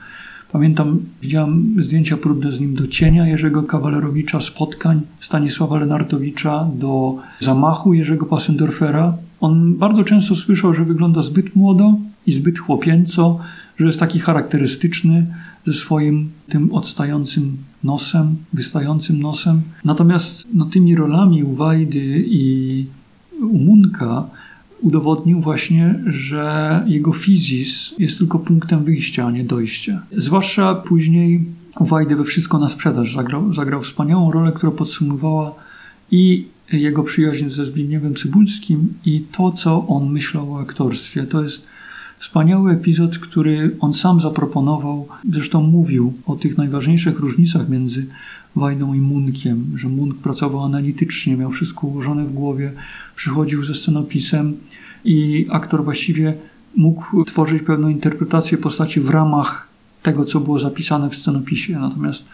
Pamiętam, 0.53 0.99
widziałem 1.23 1.77
zdjęcia 1.79 2.17
próbne 2.17 2.53
z 2.53 2.61
nim 2.61 2.75
do 2.75 2.87
Cienia 2.87 3.27
Jerzego 3.27 3.63
Kawalerowicza, 3.63 4.41
Spotkań 4.41 5.01
Stanisława 5.21 5.79
Lenartowicza, 5.79 6.69
do 6.75 7.17
Zamachu 7.41 7.95
Jerzego 7.95 8.27
Passendorfera. 8.27 9.17
On 9.41 9.75
bardzo 9.75 10.05
często 10.05 10.37
słyszał, 10.37 10.75
że 10.75 10.85
wygląda 10.85 11.23
zbyt 11.23 11.57
młodo 11.57 11.95
i 12.27 12.33
zbyt 12.33 12.59
chłopięco, 12.59 13.39
że 13.79 13.87
jest 13.87 14.01
taki 14.01 14.21
charakterystyczny 14.21 15.27
ze 15.67 15.73
swoim 15.73 16.31
tym 16.49 16.75
odstającym 16.75 17.57
nosem, 17.85 18.37
wystającym 18.53 19.23
nosem. 19.23 19.63
Natomiast 19.85 20.49
no, 20.55 20.65
tymi 20.65 20.97
rolami 20.97 21.45
u 21.45 21.55
Wajdy 21.55 22.25
i 22.27 22.87
u 23.43 23.59
Munka 23.59 24.25
udowodnił 24.81 25.41
właśnie, 25.41 25.95
że 26.07 26.85
jego 26.87 27.13
fizis 27.13 27.95
jest 27.99 28.19
tylko 28.19 28.39
punktem 28.39 28.85
wyjścia, 28.85 29.27
a 29.27 29.31
nie 29.31 29.45
dojścia. 29.45 30.03
Zwłaszcza 30.17 30.75
później 30.75 31.45
Wajdy 31.81 32.17
we 32.17 32.25
Wszystko 32.25 32.59
na 32.59 32.69
sprzedaż 32.69 33.15
zagrał, 33.15 33.55
zagrał 33.55 33.83
wspaniałą 33.83 34.31
rolę, 34.31 34.53
która 34.53 34.73
podsumowała 34.73 35.55
i 36.11 36.47
jego 36.73 37.03
przyjaźń 37.03 37.49
ze 37.49 37.67
Zbigniewem 37.67 38.15
Cybulskim 38.15 38.95
i 39.07 39.21
to, 39.33 39.53
co 39.53 39.87
on 39.87 40.13
myślał 40.13 40.53
o 40.53 40.61
aktorstwie. 40.61 41.23
To 41.23 41.43
jest 41.43 41.67
Wspaniały 42.21 42.73
epizod, 42.73 43.19
który 43.19 43.77
on 43.81 43.95
sam 43.95 44.21
zaproponował, 44.21 45.09
zresztą 45.33 45.63
mówił 45.63 46.13
o 46.27 46.37
tych 46.37 46.59
najważniejszych 46.59 47.19
różnicach 47.19 47.69
między 47.69 48.07
Wajdą 48.57 48.95
i 48.95 49.01
Munkiem, 49.01 49.67
że 49.77 49.89
Munk 49.89 50.15
pracował 50.15 50.65
analitycznie, 50.65 51.37
miał 51.37 51.51
wszystko 51.51 51.87
ułożone 51.87 52.25
w 52.25 52.33
głowie, 52.33 52.73
przychodził 53.17 53.65
ze 53.65 53.75
scenopisem 53.75 54.57
i 55.05 55.47
aktor 55.51 55.85
właściwie 55.85 56.35
mógł 56.77 57.25
tworzyć 57.25 57.63
pewną 57.63 57.89
interpretację 57.89 58.59
postaci 58.59 59.01
w 59.01 59.11
ramach 59.11 59.69
tego, 60.03 60.25
co 60.25 60.41
było 60.41 60.59
zapisane 60.59 61.11
w 61.11 61.17
scenopisie. 61.17 61.79
Natomiast 61.79 62.25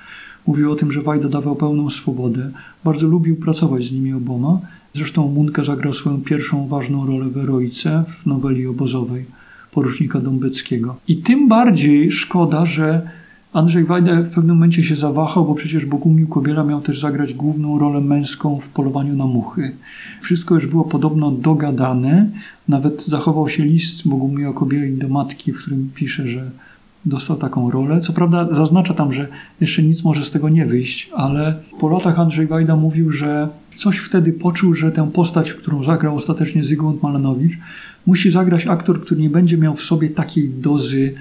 mówił 0.46 0.72
o 0.72 0.76
tym, 0.76 0.92
że 0.92 1.02
Wajda 1.02 1.28
dawał 1.28 1.56
pełną 1.56 1.90
swobodę. 1.90 2.50
Bardzo 2.84 3.06
lubił 3.06 3.36
pracować 3.36 3.84
z 3.84 3.92
nimi 3.92 4.12
oboma. 4.12 4.60
Zresztą 4.94 5.28
Munkę 5.28 5.64
zagrał 5.64 5.92
swoją 5.92 6.20
pierwszą 6.20 6.68
ważną 6.68 7.06
rolę 7.06 7.28
w 7.28 7.36
Eroice 7.36 8.04
w 8.18 8.26
noweli 8.26 8.66
obozowej 8.66 9.35
porucznika 9.76 10.20
Dąbeckiego. 10.20 10.96
I 11.08 11.16
tym 11.16 11.48
bardziej 11.48 12.10
szkoda, 12.10 12.66
że 12.66 13.10
Andrzej 13.52 13.84
Wajda 13.84 14.22
w 14.22 14.30
pewnym 14.30 14.56
momencie 14.56 14.84
się 14.84 14.96
zawahał, 14.96 15.44
bo 15.44 15.54
przecież 15.54 15.86
Bogumił 15.86 16.28
Kobiela 16.28 16.64
miał 16.64 16.80
też 16.80 17.00
zagrać 17.00 17.34
główną 17.34 17.78
rolę 17.78 18.00
męską 18.00 18.60
w 18.60 18.68
polowaniu 18.68 19.16
na 19.16 19.26
muchy. 19.26 19.72
Wszystko 20.20 20.54
już 20.54 20.66
było 20.66 20.84
podobno 20.84 21.30
dogadane. 21.30 22.26
Nawet 22.68 23.04
zachował 23.04 23.48
się 23.48 23.64
list 23.64 24.08
Bogumiła 24.08 24.52
Kobieli 24.52 24.98
do 24.98 25.08
matki, 25.08 25.52
w 25.52 25.58
którym 25.58 25.90
pisze, 25.94 26.28
że 26.28 26.50
dostał 27.04 27.36
taką 27.36 27.70
rolę. 27.70 28.00
Co 28.00 28.12
prawda 28.12 28.48
zaznacza 28.54 28.94
tam, 28.94 29.12
że 29.12 29.28
jeszcze 29.60 29.82
nic 29.82 30.04
może 30.04 30.24
z 30.24 30.30
tego 30.30 30.48
nie 30.48 30.66
wyjść, 30.66 31.10
ale 31.14 31.54
po 31.80 31.88
latach 31.88 32.18
Andrzej 32.18 32.46
Wajda 32.46 32.76
mówił, 32.76 33.10
że 33.10 33.48
coś 33.76 33.98
wtedy 33.98 34.32
poczuł, 34.32 34.74
że 34.74 34.92
tę 34.92 35.10
postać, 35.12 35.52
którą 35.52 35.82
zagrał 35.82 36.16
ostatecznie 36.16 36.64
Zygmunt 36.64 37.02
Malanowicz, 37.02 37.58
musi 38.06 38.30
zagrać 38.30 38.66
aktor, 38.66 39.00
który 39.00 39.20
nie 39.20 39.30
będzie 39.30 39.56
miał 39.56 39.76
w 39.76 39.82
sobie 39.82 40.10
takiej 40.10 40.48
dozy 40.48 41.14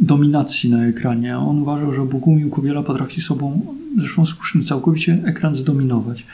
dominacji 0.00 0.70
na 0.70 0.86
ekranie. 0.86 1.38
On 1.38 1.62
uważał, 1.62 1.92
że 1.92 2.04
Bogumił 2.04 2.50
Kobiela 2.50 2.82
potrafi 2.82 3.20
sobą, 3.20 3.60
zresztą 3.98 4.26
słusznie, 4.26 4.64
całkowicie 4.64 5.18
ekran 5.24 5.56
zdominować. 5.56 6.26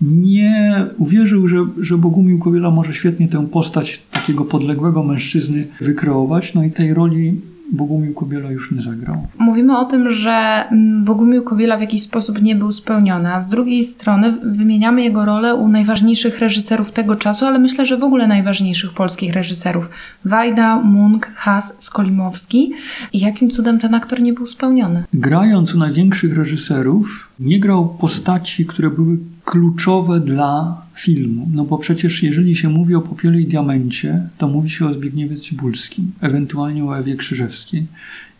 Nie 0.00 0.86
uwierzył, 0.98 1.48
że, 1.48 1.66
że 1.80 1.98
Bogumił 1.98 2.38
Kobiela 2.38 2.70
może 2.70 2.94
świetnie 2.94 3.28
tę 3.28 3.46
postać 3.46 4.00
takiego 4.10 4.44
podległego 4.44 5.02
mężczyzny 5.02 5.66
wykreować, 5.80 6.54
no 6.54 6.64
i 6.64 6.70
tej 6.70 6.94
roli 6.94 7.40
Bogumił 7.72 8.14
Kobiela 8.14 8.50
już 8.50 8.72
nie 8.72 8.82
zagrał. 8.82 9.26
Mówimy 9.38 9.78
o 9.78 9.84
tym, 9.84 10.12
że 10.12 10.64
mm, 10.70 11.04
Bogumił 11.04 11.42
Kobiela 11.42 11.76
w 11.76 11.80
jakiś 11.80 12.02
sposób 12.02 12.42
nie 12.42 12.56
był 12.56 12.72
spełniony, 12.72 13.34
a 13.34 13.40
z 13.40 13.48
drugiej 13.48 13.84
strony 13.84 14.38
wymieniamy 14.42 15.02
jego 15.02 15.24
rolę 15.24 15.54
u 15.54 15.68
najważniejszych 15.68 16.38
reżyserów 16.38 16.92
tego 16.92 17.16
czasu, 17.16 17.46
ale 17.46 17.58
myślę, 17.58 17.86
że 17.86 17.96
w 17.96 18.04
ogóle 18.04 18.26
najważniejszych 18.26 18.92
polskich 18.92 19.32
reżyserów. 19.32 19.90
Wajda, 20.24 20.76
Munk, 20.76 21.32
Has, 21.34 21.74
Skolimowski. 21.78 22.72
I 23.12 23.18
jakim 23.18 23.50
cudem 23.50 23.78
ten 23.78 23.94
aktor 23.94 24.22
nie 24.22 24.32
był 24.32 24.46
spełniony? 24.46 25.04
Grając 25.14 25.74
u 25.74 25.78
największych 25.78 26.36
reżyserów, 26.36 27.28
nie 27.40 27.60
grał 27.60 27.88
postaci, 27.88 28.66
które 28.66 28.90
były 28.90 29.18
kluczowe 29.44 30.20
dla 30.20 30.82
filmu. 31.00 31.48
No 31.52 31.64
bo 31.64 31.78
przecież 31.78 32.22
jeżeli 32.22 32.56
się 32.56 32.68
mówi 32.68 32.94
o 32.94 33.00
Popiele 33.00 33.40
i 33.40 33.46
Diamencie, 33.46 34.28
to 34.38 34.48
mówi 34.48 34.70
się 34.70 34.86
o 34.86 34.94
Zbigniewie 34.94 35.36
Cybulskim, 35.36 36.12
ewentualnie 36.20 36.84
o 36.84 36.98
Ewie 36.98 37.16
Krzyżewskiej. 37.16 37.86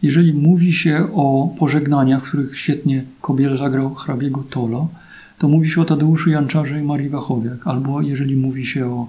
Jeżeli 0.02 0.32
mówi 0.32 0.72
się 0.72 1.08
o 1.14 1.54
pożegnaniach, 1.58 2.24
w 2.24 2.28
których 2.28 2.58
świetnie 2.58 3.02
Kobiel 3.20 3.58
zagrał 3.58 3.94
hrabiego 3.94 4.44
Tolo, 4.50 4.88
to 5.38 5.48
mówi 5.48 5.70
się 5.70 5.80
o 5.80 5.84
Tadeuszu 5.84 6.30
Janczarze 6.30 6.80
i 6.80 6.82
Marii 6.82 7.08
Wachowiak. 7.08 7.66
Albo 7.66 8.02
jeżeli 8.02 8.36
mówi 8.36 8.66
się 8.66 8.86
o 8.86 9.08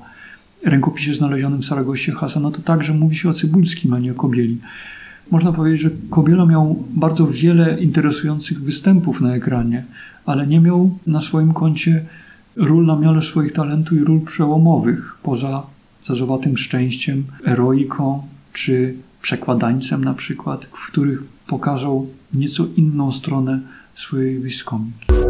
rękopisie 0.66 1.14
znalezionym 1.14 1.62
w 1.62 1.66
Saragoście 1.66 2.12
Hasa, 2.12 2.40
no 2.40 2.52
to 2.52 2.62
także 2.62 2.94
mówi 2.94 3.16
się 3.16 3.30
o 3.30 3.34
Cybulskim, 3.34 3.94
a 3.94 4.00
nie 4.00 4.12
o 4.12 4.16
Kobieli. 4.16 4.58
Można 5.32 5.52
powiedzieć, 5.52 5.82
że 5.82 5.90
Kobiela 6.10 6.46
miał 6.46 6.84
bardzo 6.96 7.28
wiele 7.28 7.80
interesujących 7.80 8.62
występów 8.62 9.22
na 9.22 9.36
ekranie, 9.36 9.84
ale 10.26 10.48
nie 10.48 10.60
miał 10.60 10.98
na 11.08 11.22
swoim 11.22 11.54
koncie 11.54 12.06
ról 12.56 12.86
na 12.86 12.96
miarę 12.96 13.22
swoich 13.22 13.54
talentów 13.54 13.98
i 13.98 14.04
ról 14.04 14.22
przełomowych, 14.22 15.18
poza 15.24 15.64
Zazowatym 16.06 16.58
Szczęściem, 16.58 17.24
Eroiką 17.46 18.24
czy 18.54 18.96
Przekładańcem 19.22 20.06
na 20.06 20.14
przykład, 20.14 20.66
w 20.66 20.88
których 20.88 21.24
pokazał 21.48 22.08
nieco 22.34 22.66
inną 22.76 23.12
stronę 23.12 23.60
swojej 23.96 24.40
wyskomiki. 24.40 25.29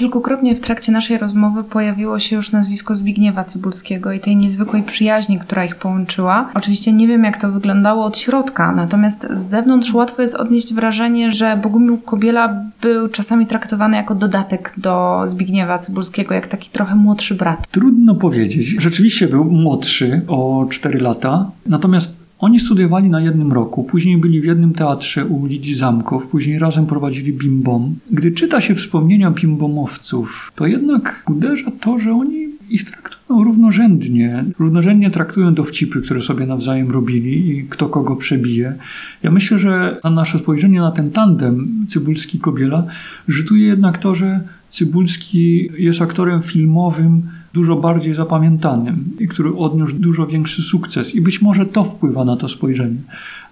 Kilkukrotnie 0.00 0.56
w 0.56 0.60
trakcie 0.60 0.92
naszej 0.92 1.18
rozmowy 1.18 1.64
pojawiło 1.64 2.18
się 2.18 2.36
już 2.36 2.52
nazwisko 2.52 2.94
Zbigniewa 2.94 3.44
Cybulskiego 3.44 4.12
i 4.12 4.20
tej 4.20 4.36
niezwykłej 4.36 4.82
przyjaźni, 4.82 5.38
która 5.38 5.64
ich 5.64 5.76
połączyła. 5.76 6.50
Oczywiście 6.54 6.92
nie 6.92 7.08
wiem, 7.08 7.24
jak 7.24 7.40
to 7.40 7.52
wyglądało 7.52 8.04
od 8.04 8.18
środka, 8.18 8.72
natomiast 8.72 9.28
z 9.30 9.38
zewnątrz 9.38 9.94
łatwo 9.94 10.22
jest 10.22 10.34
odnieść 10.34 10.74
wrażenie, 10.74 11.32
że 11.32 11.56
Bogumił 11.62 11.98
Kobiela 11.98 12.54
był 12.82 13.08
czasami 13.08 13.46
traktowany 13.46 13.96
jako 13.96 14.14
dodatek 14.14 14.74
do 14.76 15.22
Zbigniewa 15.24 15.78
Cybulskiego, 15.78 16.34
jak 16.34 16.46
taki 16.46 16.70
trochę 16.70 16.94
młodszy 16.94 17.34
brat. 17.34 17.66
Trudno 17.70 18.14
powiedzieć. 18.14 18.66
Rzeczywiście 18.66 19.28
był 19.28 19.44
młodszy 19.44 20.22
o 20.28 20.66
4 20.70 21.00
lata, 21.00 21.50
natomiast 21.66 22.19
oni 22.40 22.60
studiowali 22.60 23.10
na 23.10 23.20
jednym 23.20 23.52
roku, 23.52 23.84
później 23.84 24.16
byli 24.16 24.40
w 24.40 24.44
jednym 24.44 24.72
teatrze 24.72 25.26
u 25.26 25.46
Lidii 25.46 25.74
Zamkow, 25.74 26.26
później 26.26 26.58
razem 26.58 26.86
prowadzili 26.86 27.32
bimbom. 27.32 27.94
Gdy 28.10 28.32
czyta 28.32 28.60
się 28.60 28.74
wspomnienia 28.74 29.30
bimbomowców, 29.30 30.52
to 30.54 30.66
jednak 30.66 31.24
uderza 31.28 31.70
to, 31.80 31.98
że 31.98 32.12
oni 32.12 32.50
ich 32.70 32.84
traktują 32.84 33.44
równorzędnie. 33.44 34.44
Równorzędnie 34.58 35.10
traktują 35.10 35.54
dowcipy, 35.54 36.02
które 36.02 36.22
sobie 36.22 36.46
nawzajem 36.46 36.90
robili 36.90 37.48
i 37.48 37.64
kto 37.64 37.88
kogo 37.88 38.16
przebije. 38.16 38.74
Ja 39.22 39.30
myślę, 39.30 39.58
że 39.58 40.00
na 40.04 40.10
nasze 40.10 40.38
spojrzenie 40.38 40.80
na 40.80 40.90
ten 40.90 41.10
tandem 41.10 41.86
Cybulski-Kobiela 41.88 42.82
rzutuje 43.28 43.66
jednak 43.66 43.98
to, 43.98 44.14
że 44.14 44.40
Cybulski 44.68 45.70
jest 45.78 46.02
aktorem 46.02 46.42
filmowym, 46.42 47.22
dużo 47.52 47.76
bardziej 47.76 48.14
zapamiętanym 48.14 49.04
i 49.18 49.28
który 49.28 49.56
odniósł 49.56 49.94
dużo 49.96 50.26
większy 50.26 50.62
sukces. 50.62 51.14
I 51.14 51.20
być 51.20 51.42
może 51.42 51.66
to 51.66 51.84
wpływa 51.84 52.24
na 52.24 52.36
to 52.36 52.48
spojrzenie. 52.48 52.96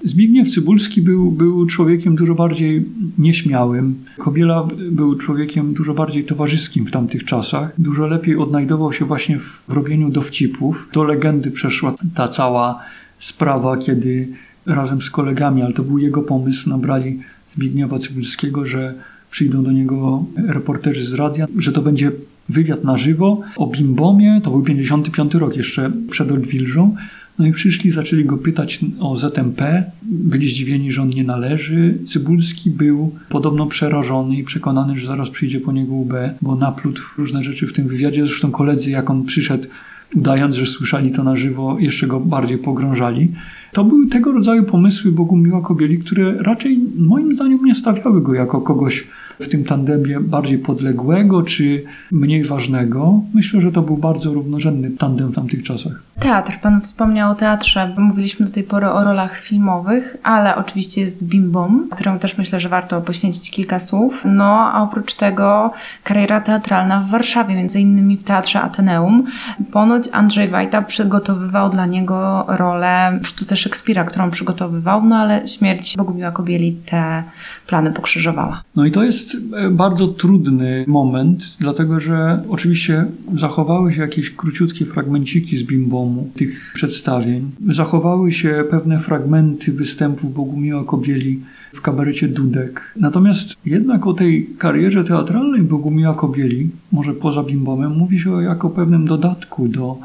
Zbigniew 0.05 0.50
Cybulski 0.50 1.02
był, 1.02 1.31
był 1.31 1.67
człowiekiem 1.67 2.17
dużo 2.17 2.35
bardziej 2.35 2.85
nieśmiałym. 3.19 3.95
Kobiela 4.19 4.69
był 4.90 5.14
człowiekiem 5.14 5.75
dużo 5.75 5.95
bardziej 5.95 6.25
towarzyskim 6.25 6.87
w 6.87 6.90
tamtych 6.90 7.25
czasach. 7.25 7.73
Dużo 7.78 8.07
lepiej 8.07 8.37
odnajdował 8.37 8.93
się 8.93 9.05
właśnie 9.05 9.38
w 9.38 9.73
robieniu 9.73 10.11
dowcipów. 10.11 10.88
Do 10.93 11.05
legendy 11.05 11.50
przeszła 11.50 11.95
ta 12.14 12.28
cała 12.28 12.81
sprawa, 13.19 13.76
kiedy 13.76 14.28
razem 14.67 15.02
z 15.02 15.11
kolegami, 15.11 15.62
ale 15.62 15.73
to 15.73 15.83
był 15.83 15.99
jego 15.99 16.23
pomysł, 16.23 16.71
nabrali 16.71 17.19
Zbigniewa 17.55 17.99
Cybulskiego, 17.99 18.67
że 18.67 18.95
przyjdą 19.31 19.62
do 19.62 19.73
niego 19.73 20.25
reporterzy 20.47 21.05
z 21.05 21.14
radia, 21.14 21.47
że 21.59 21.73
to 21.73 21.83
będzie 21.83 22.12
wywiad 22.49 22.85
na 22.85 22.97
żywo 22.97 23.40
o 23.57 23.67
Bimbomie, 23.67 24.40
to 24.45 24.50
był 24.50 24.62
55 24.62 25.35
rok 25.35 25.57
jeszcze 25.57 25.93
przed 26.11 26.33
Odwilżą. 26.33 26.95
No 27.38 27.47
i 27.47 27.52
przyszli, 27.52 27.90
zaczęli 27.90 28.25
go 28.25 28.38
pytać 28.38 28.81
o 29.00 29.17
ZMP. 29.17 29.85
Byli 30.02 30.49
zdziwieni, 30.49 30.93
że 30.93 31.02
on 31.02 31.09
nie 31.09 31.25
należy. 31.25 31.99
Cybulski 32.07 32.71
był 32.71 33.14
podobno 33.28 33.67
przerażony 33.67 34.37
i 34.37 34.45
przekonany, 34.45 34.99
że 34.99 35.07
zaraz 35.07 35.31
przyjdzie 35.31 35.61
po 35.61 35.73
niego 35.73 35.95
UB, 35.95 36.14
bo 36.43 36.57
naplótł 36.57 37.02
różne 37.19 37.45
rzeczy 37.45 37.67
w 37.67 37.73
tym 37.73 37.88
wywiadzie. 37.88 38.26
Zresztą 38.26 38.50
koledzy, 38.50 38.90
jak 38.90 39.11
on 39.11 39.25
przyszedł, 39.25 39.69
udając, 40.14 40.57
że 40.57 40.67
słyszeli 40.67 41.11
to 41.11 41.25
na 41.25 41.37
żywo, 41.37 41.76
jeszcze 41.78 42.07
go 42.07 42.21
bardziej 42.21 42.59
pogrążali. 42.59 43.33
To 43.72 43.84
były 43.84 44.08
tego 44.08 44.32
rodzaju 44.32 44.64
pomysły 44.64 45.12
Bogumiła 45.12 45.62
Kobieli, 45.62 45.98
które 45.98 46.42
raczej 46.42 46.78
moim 46.98 47.34
zdaniem 47.34 47.64
nie 47.64 47.75
stawiały 47.75 48.22
go 48.22 48.34
jako 48.34 48.60
kogoś 48.60 49.06
w 49.40 49.48
tym 49.48 49.64
tandemie 49.64 50.20
bardziej 50.20 50.58
podległego 50.58 51.42
czy 51.42 51.84
mniej 52.12 52.44
ważnego. 52.44 53.20
Myślę, 53.34 53.60
że 53.60 53.72
to 53.72 53.82
był 53.82 53.96
bardzo 53.96 54.32
równorzędny 54.32 54.90
tandem 54.90 55.28
w 55.28 55.34
tamtych 55.34 55.62
czasach. 55.62 56.02
Teatr. 56.20 56.52
Pan 56.62 56.80
wspomniał 56.80 57.32
o 57.32 57.34
teatrze. 57.34 57.94
Mówiliśmy 57.98 58.46
do 58.46 58.52
tej 58.52 58.62
pory 58.62 58.88
o 58.88 59.04
rolach 59.04 59.38
filmowych, 59.38 60.16
ale 60.22 60.56
oczywiście 60.56 61.00
jest 61.00 61.25
Bim 61.25 61.50
Bom, 61.50 61.88
którą 61.90 62.18
też 62.18 62.38
myślę, 62.38 62.60
że 62.60 62.68
warto 62.68 63.00
poświęcić 63.00 63.50
kilka 63.50 63.78
słów. 63.78 64.22
No, 64.25 64.72
a 64.72 64.82
oprócz 64.82 65.14
tego 65.14 65.72
kariera 66.04 66.40
teatralna 66.40 67.00
w 67.00 67.10
Warszawie, 67.10 67.54
między 67.54 67.80
innymi 67.80 68.16
w 68.16 68.25
Teatrze 68.25 68.60
Ateneum. 68.60 69.25
Ponoć 69.72 70.08
Andrzej 70.12 70.48
Wajta 70.48 70.82
przygotowywał 70.82 71.70
dla 71.70 71.87
niego 71.87 72.44
rolę 72.48 73.18
w 73.22 73.26
sztuce 73.26 73.56
Szekspira, 73.58 74.04
którą 74.04 74.30
przygotowywał, 74.30 75.04
no 75.04 75.16
ale 75.16 75.48
śmierć 75.48 75.94
Bogumiła 75.96 76.30
Kobieli 76.30 76.76
te 76.86 77.22
plany 77.66 77.92
pokrzyżowała. 77.92 78.62
No 78.76 78.84
i 78.84 78.90
to 78.90 79.04
jest 79.04 79.36
e, 79.56 79.70
bardzo 79.70 80.08
trudny 80.08 80.84
moment, 80.86 81.56
dlatego 81.60 82.00
że 82.00 82.42
oczywiście 82.48 83.04
zachowały 83.34 83.92
się 83.92 84.00
jakieś 84.00 84.30
króciutkie 84.30 84.86
fragmenciki 84.86 85.56
z 85.56 85.62
Bimbomu, 85.62 86.30
tych 86.34 86.72
przedstawień. 86.74 87.50
Zachowały 87.68 88.32
się 88.32 88.64
pewne 88.70 88.98
fragmenty 88.98 89.72
występów 89.72 90.34
Bogumiła 90.34 90.84
Kobieli 90.84 91.40
w 91.74 91.80
kabarecie 91.80 92.28
Dudek. 92.28 92.92
Natomiast 92.96 93.54
jednak 93.66 94.06
o 94.06 94.12
tej 94.12 94.48
karierze 94.58 95.04
teatralnej 95.04 95.62
Bogumiła 95.62 96.14
Kobieli, 96.14 96.70
może 96.92 97.14
poza 97.14 97.42
Bimbomem, 97.42 97.96
mówi 97.96 98.20
się 98.20 98.42
jako 98.42 98.70
pewnym 98.70 99.04
dodatku 99.06 99.68
do 99.68 99.98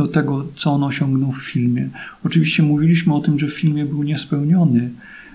do 0.00 0.06
tego, 0.06 0.46
co 0.56 0.72
on 0.72 0.84
osiągnął 0.84 1.32
w 1.32 1.42
filmie. 1.42 1.88
Oczywiście 2.24 2.62
mówiliśmy 2.62 3.14
o 3.14 3.20
tym, 3.20 3.38
że 3.38 3.46
w 3.46 3.52
filmie 3.52 3.84
był 3.84 4.02
niespełniony 4.02 4.90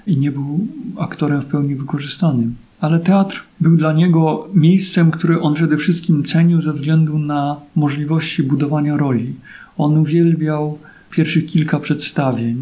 i 0.08 0.18
nie 0.18 0.32
był 0.32 0.68
aktorem 0.98 1.42
w 1.42 1.46
pełni 1.46 1.76
wykorzystanym. 1.76 2.56
Ale 2.80 3.00
teatr 3.00 3.44
był 3.60 3.78
dla 3.78 3.94
niego 3.94 4.48
miejscem, 4.54 5.12
które 5.12 5.42
on 5.42 5.54
przede 5.54 5.78
wszystkim 5.78 6.24
cenił 6.24 6.62
ze 6.62 6.74
względu 6.74 7.20
na 7.20 7.56
możliwości 7.76 8.44
budowania 8.44 8.98
roli. 8.98 9.34
On 9.78 9.98
uwielbiał 9.98 10.78
pierwszych 11.12 11.46
kilka 11.46 11.80
przedstawień, 11.80 12.56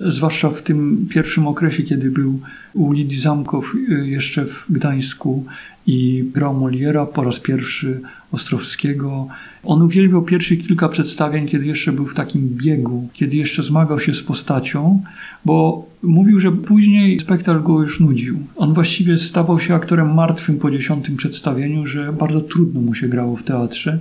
zwłaszcza 0.00 0.50
w 0.50 0.62
tym 0.62 1.06
pierwszym 1.10 1.46
okresie, 1.46 1.82
kiedy 1.82 2.10
był 2.10 2.40
u 2.74 2.92
Lidii 2.92 3.20
Zamkow 3.20 3.74
y, 3.74 4.08
jeszcze 4.08 4.44
w 4.44 4.64
Gdańsku 4.70 5.44
i 5.88 6.24
grał 6.34 6.54
Moliera 6.54 7.06
po 7.06 7.24
raz 7.24 7.40
pierwszy 7.40 8.00
Ostrowskiego. 8.32 9.28
On 9.64 9.82
uwielbiał 9.82 10.22
pierwsze 10.22 10.56
kilka 10.56 10.88
przedstawień, 10.88 11.46
kiedy 11.46 11.66
jeszcze 11.66 11.92
był 11.92 12.06
w 12.06 12.14
takim 12.14 12.48
biegu, 12.48 13.08
kiedy 13.12 13.36
jeszcze 13.36 13.62
zmagał 13.62 14.00
się 14.00 14.14
z 14.14 14.22
postacią, 14.22 15.02
bo 15.44 15.86
mówił, 16.02 16.40
że 16.40 16.52
później 16.52 17.20
spektakl 17.20 17.62
go 17.62 17.82
już 17.82 18.00
nudził. 18.00 18.38
On 18.56 18.74
właściwie 18.74 19.18
stawał 19.18 19.60
się 19.60 19.74
aktorem 19.74 20.14
martwym 20.14 20.58
po 20.58 20.70
dziesiątym 20.70 21.16
przedstawieniu, 21.16 21.86
że 21.86 22.12
bardzo 22.12 22.40
trudno 22.40 22.80
mu 22.80 22.94
się 22.94 23.08
grało 23.08 23.36
w 23.36 23.42
teatrze. 23.42 23.98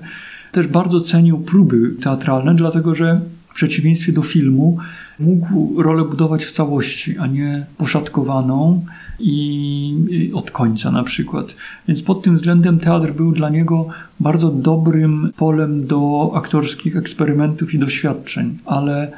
Też 0.51 0.67
bardzo 0.67 0.99
cenił 0.99 1.37
próby 1.37 1.95
teatralne, 2.01 2.55
dlatego 2.55 2.95
że 2.95 3.21
w 3.49 3.53
przeciwieństwie 3.53 4.11
do 4.11 4.21
filmu 4.21 4.77
mógł 5.19 5.81
rolę 5.81 6.03
budować 6.03 6.45
w 6.45 6.51
całości, 6.51 7.17
a 7.17 7.27
nie 7.27 7.65
poszatkowaną 7.77 8.85
i 9.19 10.31
od 10.33 10.51
końca 10.51 10.91
na 10.91 11.03
przykład. 11.03 11.47
Więc 11.87 12.03
pod 12.03 12.21
tym 12.21 12.35
względem 12.35 12.79
teatr 12.79 13.13
był 13.13 13.31
dla 13.31 13.49
niego 13.49 13.87
bardzo 14.19 14.49
dobrym 14.49 15.31
polem 15.37 15.87
do 15.87 16.31
aktorskich 16.35 16.95
eksperymentów 16.97 17.73
i 17.73 17.79
doświadczeń, 17.79 18.57
ale 18.65 19.11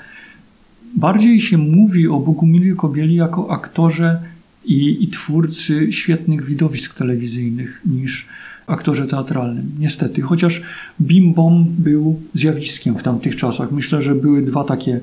bardziej 0.96 1.42
się 1.42 1.58
mówi 1.58 2.08
o 2.08 2.20
Bogumilie 2.20 2.76
Kobieli 2.76 3.16
jako 3.16 3.52
aktorze 3.52 4.20
i, 4.66 5.04
i 5.04 5.08
twórcy 5.08 5.94
świetnych 5.94 6.46
widowisk 6.46 6.96
telewizyjnych 6.96 7.82
niż 7.86 8.28
aktorze 8.68 9.08
teatralnym. 9.08 9.72
Niestety, 9.80 10.22
chociaż 10.22 10.62
Bim 11.02 11.34
Bom 11.34 11.66
był 11.78 12.22
zjawiskiem 12.34 12.98
w 12.98 13.04
tamtych 13.04 13.36
czasach. 13.36 13.72
Myślę, 13.72 14.02
że 14.02 14.16
były 14.16 14.42
dwa 14.42 14.64
takie 14.64 15.00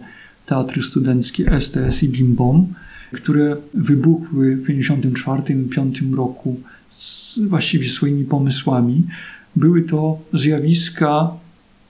teatry 0.47 0.83
studenckie, 0.83 1.61
STS 1.61 2.03
i 2.03 2.09
Bim 2.09 2.35
Bom, 2.35 2.67
które 3.13 3.57
wybuchły 3.75 4.57
w 4.57 4.67
1954-1955 4.67 6.15
roku 6.15 6.61
z 6.97 7.39
właściwie 7.39 7.89
swoimi 7.89 8.25
pomysłami. 8.25 9.03
Były 9.57 9.83
to 9.83 10.19
zjawiska 10.33 11.31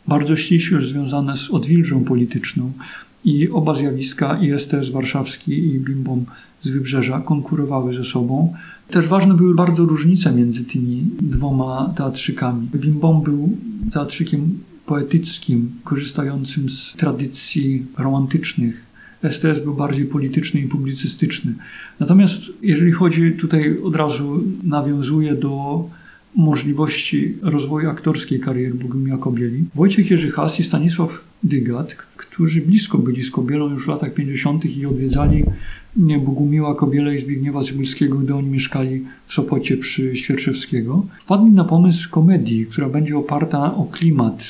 bardzo 0.09 0.37
ściśle 0.37 0.83
związane 0.83 1.37
z 1.37 1.51
odwilżą 1.51 2.05
polityczną 2.05 2.73
i 3.25 3.49
oba 3.49 3.75
zjawiska, 3.75 4.39
i 4.39 4.61
STS 4.61 4.89
warszawski 4.93 5.53
i 5.53 5.81
Bim 5.81 6.03
Bom 6.03 6.25
z 6.63 6.71
Wybrzeża 6.71 7.21
konkurowały 7.21 7.95
ze 7.95 8.05
sobą. 8.05 8.55
Też 8.91 9.07
ważne 9.07 9.35
były 9.35 9.55
bardzo 9.55 9.85
różnice 9.85 10.33
między 10.33 10.65
tymi 10.65 11.03
dwoma 11.23 11.95
teatrzykami. 11.97 12.69
Bim 12.75 12.99
Bom 12.99 13.23
był 13.23 13.57
teatrzykiem 13.93 14.59
poetyckim, 14.87 15.71
korzystającym 15.85 16.71
z 16.71 16.93
tradycji 16.97 17.87
romantycznych. 17.99 18.86
STS 19.31 19.61
był 19.65 19.75
bardziej 19.75 20.05
polityczny 20.05 20.61
i 20.61 20.69
publicystyczny. 20.69 21.55
Natomiast 22.01 22.41
jeżeli 22.63 22.93
chodzi 22.93 23.33
tutaj 23.33 23.79
od 23.83 23.97
razu 23.97 24.45
nawiązuje 24.65 25.35
do 25.35 25.85
możliwości 26.37 27.35
rozwoju 27.43 27.91
aktorskiej 27.91 28.41
kariery 28.41 28.75
Bogumiła 28.75 29.19
Kobieli, 29.19 29.65
Wojciech 29.75 30.11
Jerzy 30.11 30.31
Has 30.31 30.61
i 30.61 30.65
Stanisław 30.65 31.11
Dygat, 31.43 31.97
którzy 32.17 32.61
blisko 32.61 32.99
byli 32.99 33.23
z 33.23 33.31
Kobielą 33.31 33.71
już 33.71 33.85
w 33.85 33.89
latach 33.89 34.15
50. 34.15 34.65
i 34.65 34.87
odwiedzali 34.87 35.45
Bogumiła 35.97 36.75
Kobiela 36.75 37.13
i 37.13 37.19
Zbigniewa 37.19 37.63
Cybulskiego, 37.63 38.19
gdy 38.19 38.35
oni 38.35 38.49
mieszkali 38.49 39.05
w 39.27 39.35
Sopocie 39.35 39.77
przy 39.77 40.17
Świerczewskiego, 40.17 41.07
wpadli 41.21 41.51
na 41.51 41.65
pomysł 41.65 42.11
komedii, 42.11 42.67
która 42.67 42.89
będzie 42.89 43.19
oparta 43.19 43.75
o 43.75 43.85
klimat 43.85 44.45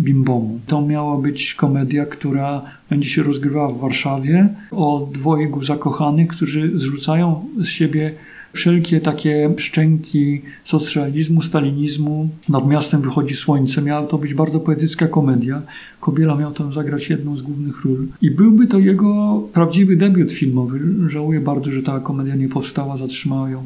Bimbomu. 0.00 0.60
To 0.66 0.82
miała 0.82 1.18
być 1.18 1.54
komedia, 1.54 2.06
która 2.06 2.62
będzie 2.90 3.08
się 3.08 3.22
rozgrywała 3.22 3.68
w 3.68 3.80
Warszawie 3.80 4.48
o 4.70 5.08
dwojgu 5.12 5.64
zakochanych, 5.64 6.28
którzy 6.28 6.78
zrzucają 6.78 7.44
z 7.60 7.66
siebie 7.68 8.14
wszelkie 8.52 9.00
takie 9.00 9.54
szczęki 9.56 10.42
socjalizmu, 10.64 11.42
stalinizmu. 11.42 12.28
Nad 12.48 12.68
miastem 12.68 13.02
wychodzi 13.02 13.36
słońce. 13.36 13.82
Miała 13.82 14.06
to 14.06 14.18
być 14.18 14.34
bardzo 14.34 14.60
poetycka 14.60 15.08
komedia. 15.08 15.62
Kobiela 16.00 16.36
miał 16.36 16.52
tam 16.52 16.72
zagrać 16.72 17.10
jedną 17.10 17.36
z 17.36 17.42
głównych 17.42 17.84
ról. 17.84 18.06
I 18.22 18.30
byłby 18.30 18.66
to 18.66 18.78
jego 18.78 19.42
prawdziwy 19.52 19.96
debiut 19.96 20.32
filmowy. 20.32 20.80
Żałuję 21.08 21.40
bardzo, 21.40 21.70
że 21.70 21.82
ta 21.82 22.00
komedia 22.00 22.36
nie 22.36 22.48
powstała, 22.48 22.96
zatrzymała 22.96 23.50
ją 23.50 23.64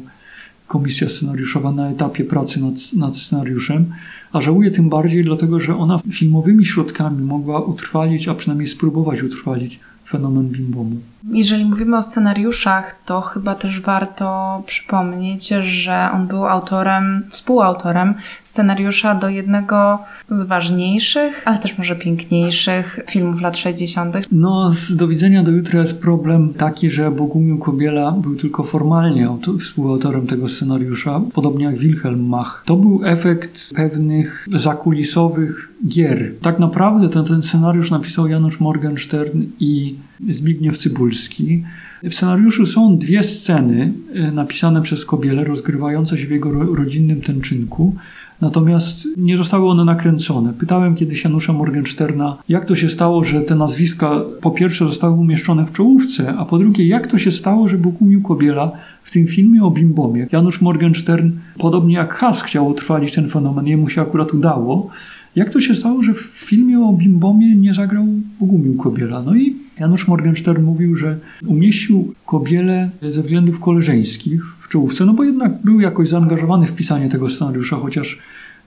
komisja 0.67 1.09
scenariuszowa 1.09 1.71
na 1.71 1.89
etapie 1.89 2.23
pracy 2.23 2.61
nad, 2.61 2.73
nad 2.93 3.17
scenariuszem, 3.17 3.85
a 4.31 4.41
żałuję 4.41 4.71
tym 4.71 4.89
bardziej 4.89 5.23
dlatego, 5.23 5.59
że 5.59 5.77
ona 5.77 5.99
filmowymi 6.11 6.65
środkami 6.65 7.23
mogła 7.23 7.61
utrwalić, 7.61 8.27
a 8.27 8.35
przynajmniej 8.35 8.67
spróbować 8.67 9.23
utrwalić 9.23 9.79
fenomen 10.09 10.49
bimbomu. 10.49 10.95
Jeżeli 11.31 11.65
mówimy 11.65 11.97
o 11.97 12.03
scenariuszach, 12.03 13.01
to 13.05 13.21
chyba 13.21 13.55
też 13.55 13.81
warto 13.81 14.61
przypomnieć, 14.65 15.49
że 15.63 16.09
on 16.13 16.27
był 16.27 16.45
autorem, 16.45 17.23
współautorem 17.29 18.13
scenariusza 18.43 19.15
do 19.15 19.29
jednego 19.29 19.99
z 20.29 20.43
ważniejszych, 20.43 21.43
ale 21.45 21.57
też 21.57 21.77
może 21.77 21.95
piękniejszych 21.95 22.99
filmów 23.09 23.41
lat 23.41 23.57
60. 23.57 24.17
No, 24.31 24.71
z 24.73 24.95
do 24.95 25.07
widzenia 25.07 25.43
do 25.43 25.51
jutra 25.51 25.79
jest 25.79 26.01
problem 26.01 26.53
taki, 26.53 26.91
że 26.91 27.11
Bogumił 27.11 27.57
Kobiela 27.57 28.11
był 28.11 28.35
tylko 28.35 28.63
formalnie 28.63 29.29
współautorem 29.59 30.27
tego 30.27 30.49
scenariusza, 30.49 31.21
podobnie 31.33 31.65
jak 31.65 31.77
Wilhelm 31.77 32.27
Mach. 32.27 32.63
To 32.65 32.75
był 32.75 33.05
efekt 33.05 33.73
pewnych 33.75 34.47
zakulisowych 34.53 35.73
gier. 35.87 36.31
Tak 36.41 36.59
naprawdę 36.59 37.09
ten, 37.09 37.25
ten 37.25 37.43
scenariusz 37.43 37.91
napisał 37.91 38.27
Janusz 38.27 38.59
Morgenstern 38.59 39.41
i 39.59 39.95
Zbigniew 40.29 40.77
Cybulski. 40.77 41.63
W 42.03 42.13
scenariuszu 42.13 42.65
są 42.65 42.97
dwie 42.97 43.23
sceny 43.23 43.93
e, 44.13 44.31
napisane 44.31 44.81
przez 44.81 45.05
Kobielę, 45.05 45.43
rozgrywające 45.43 46.17
się 46.17 46.27
w 46.27 46.31
jego 46.31 46.75
rodzinnym 46.75 47.21
tęczynku. 47.21 47.95
Natomiast 48.41 49.07
nie 49.17 49.37
zostały 49.37 49.69
one 49.69 49.85
nakręcone. 49.85 50.53
Pytałem 50.53 50.95
kiedyś 50.95 51.23
Janusza 51.23 51.53
Morgensterna, 51.53 52.37
jak 52.49 52.65
to 52.65 52.75
się 52.75 52.89
stało, 52.89 53.23
że 53.23 53.41
te 53.41 53.55
nazwiska 53.55 54.21
po 54.41 54.51
pierwsze 54.51 54.85
zostały 54.85 55.13
umieszczone 55.13 55.65
w 55.65 55.71
czołówce, 55.71 56.33
a 56.33 56.45
po 56.45 56.57
drugie, 56.57 56.87
jak 56.87 57.07
to 57.07 57.17
się 57.17 57.31
stało, 57.31 57.67
że 57.67 57.77
Bogumił 57.77 58.21
Kobiela 58.21 58.71
w 59.03 59.11
tym 59.11 59.27
filmie 59.27 59.63
o 59.63 59.71
Bimbomie. 59.71 60.27
Janusz 60.31 60.61
Morgenstern, 60.61 61.31
podobnie 61.57 61.95
jak 61.95 62.13
Has, 62.13 62.41
chciał 62.41 62.67
utrwalić 62.67 63.13
ten 63.13 63.29
fenomen, 63.29 63.67
jemu 63.67 63.89
się 63.89 64.01
akurat 64.01 64.33
udało. 64.33 64.89
Jak 65.35 65.49
to 65.49 65.61
się 65.61 65.75
stało, 65.75 66.03
że 66.03 66.13
w 66.13 66.21
filmie 66.21 66.79
o 66.79 66.93
Bimbomie 66.93 67.55
nie 67.55 67.73
zagrał 67.73 68.05
Bogumił 68.39 68.77
Kobiela? 68.77 69.21
No 69.21 69.35
i 69.35 69.66
Janusz 69.79 70.07
Morgenstern 70.07 70.63
mówił, 70.63 70.95
że 70.95 71.17
umieścił 71.45 72.13
Kobielę 72.25 72.89
ze 73.01 73.21
względów 73.21 73.59
koleżeńskich 73.59 74.45
w 74.61 74.67
czołówce, 74.67 75.05
no 75.05 75.13
bo 75.13 75.23
jednak 75.23 75.51
był 75.63 75.79
jakoś 75.79 76.09
zaangażowany 76.09 76.67
w 76.67 76.73
pisanie 76.73 77.09
tego 77.09 77.29
scenariusza, 77.29 77.75
chociaż 77.75 78.19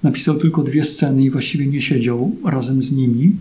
napisał 0.02 0.34
tylko 0.34 0.62
dwie 0.62 0.84
sceny 0.84 1.22
i 1.22 1.30
właściwie 1.30 1.66
nie 1.66 1.82
siedział 1.82 2.36
razem 2.44 2.82
z 2.82 2.92
nimi. 2.92 3.36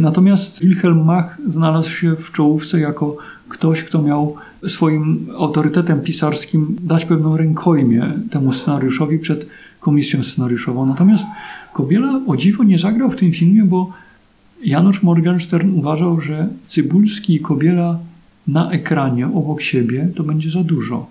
Natomiast 0.00 0.60
Wilhelm 0.60 1.04
Mach 1.04 1.38
znalazł 1.48 1.90
się 1.90 2.16
w 2.16 2.32
czołówce 2.32 2.80
jako 2.80 3.16
ktoś, 3.48 3.82
kto 3.82 4.02
miał 4.02 4.34
swoim 4.66 5.26
autorytetem 5.38 6.00
pisarskim 6.00 6.76
dać 6.82 7.04
pewną 7.04 7.36
rękojmię 7.36 8.12
temu 8.30 8.52
scenariuszowi 8.52 9.18
przed 9.18 9.46
komisją 9.80 10.22
scenariuszową. 10.22 10.86
Natomiast 10.86 11.24
Kobiela 11.72 12.20
o 12.26 12.36
dziwo 12.36 12.64
nie 12.64 12.78
zagrał 12.78 13.10
w 13.10 13.16
tym 13.16 13.32
filmie, 13.32 13.64
bo 13.64 13.92
Janusz 14.64 15.02
Morgenstern 15.02 15.78
uważał, 15.78 16.20
że 16.20 16.48
Cybulski 16.68 17.34
i 17.34 17.40
Kobiela 17.40 17.98
na 18.46 18.70
ekranie 18.70 19.26
obok 19.26 19.62
siebie 19.62 20.08
to 20.14 20.22
będzie 20.22 20.50
za 20.50 20.64
dużo 20.64 21.06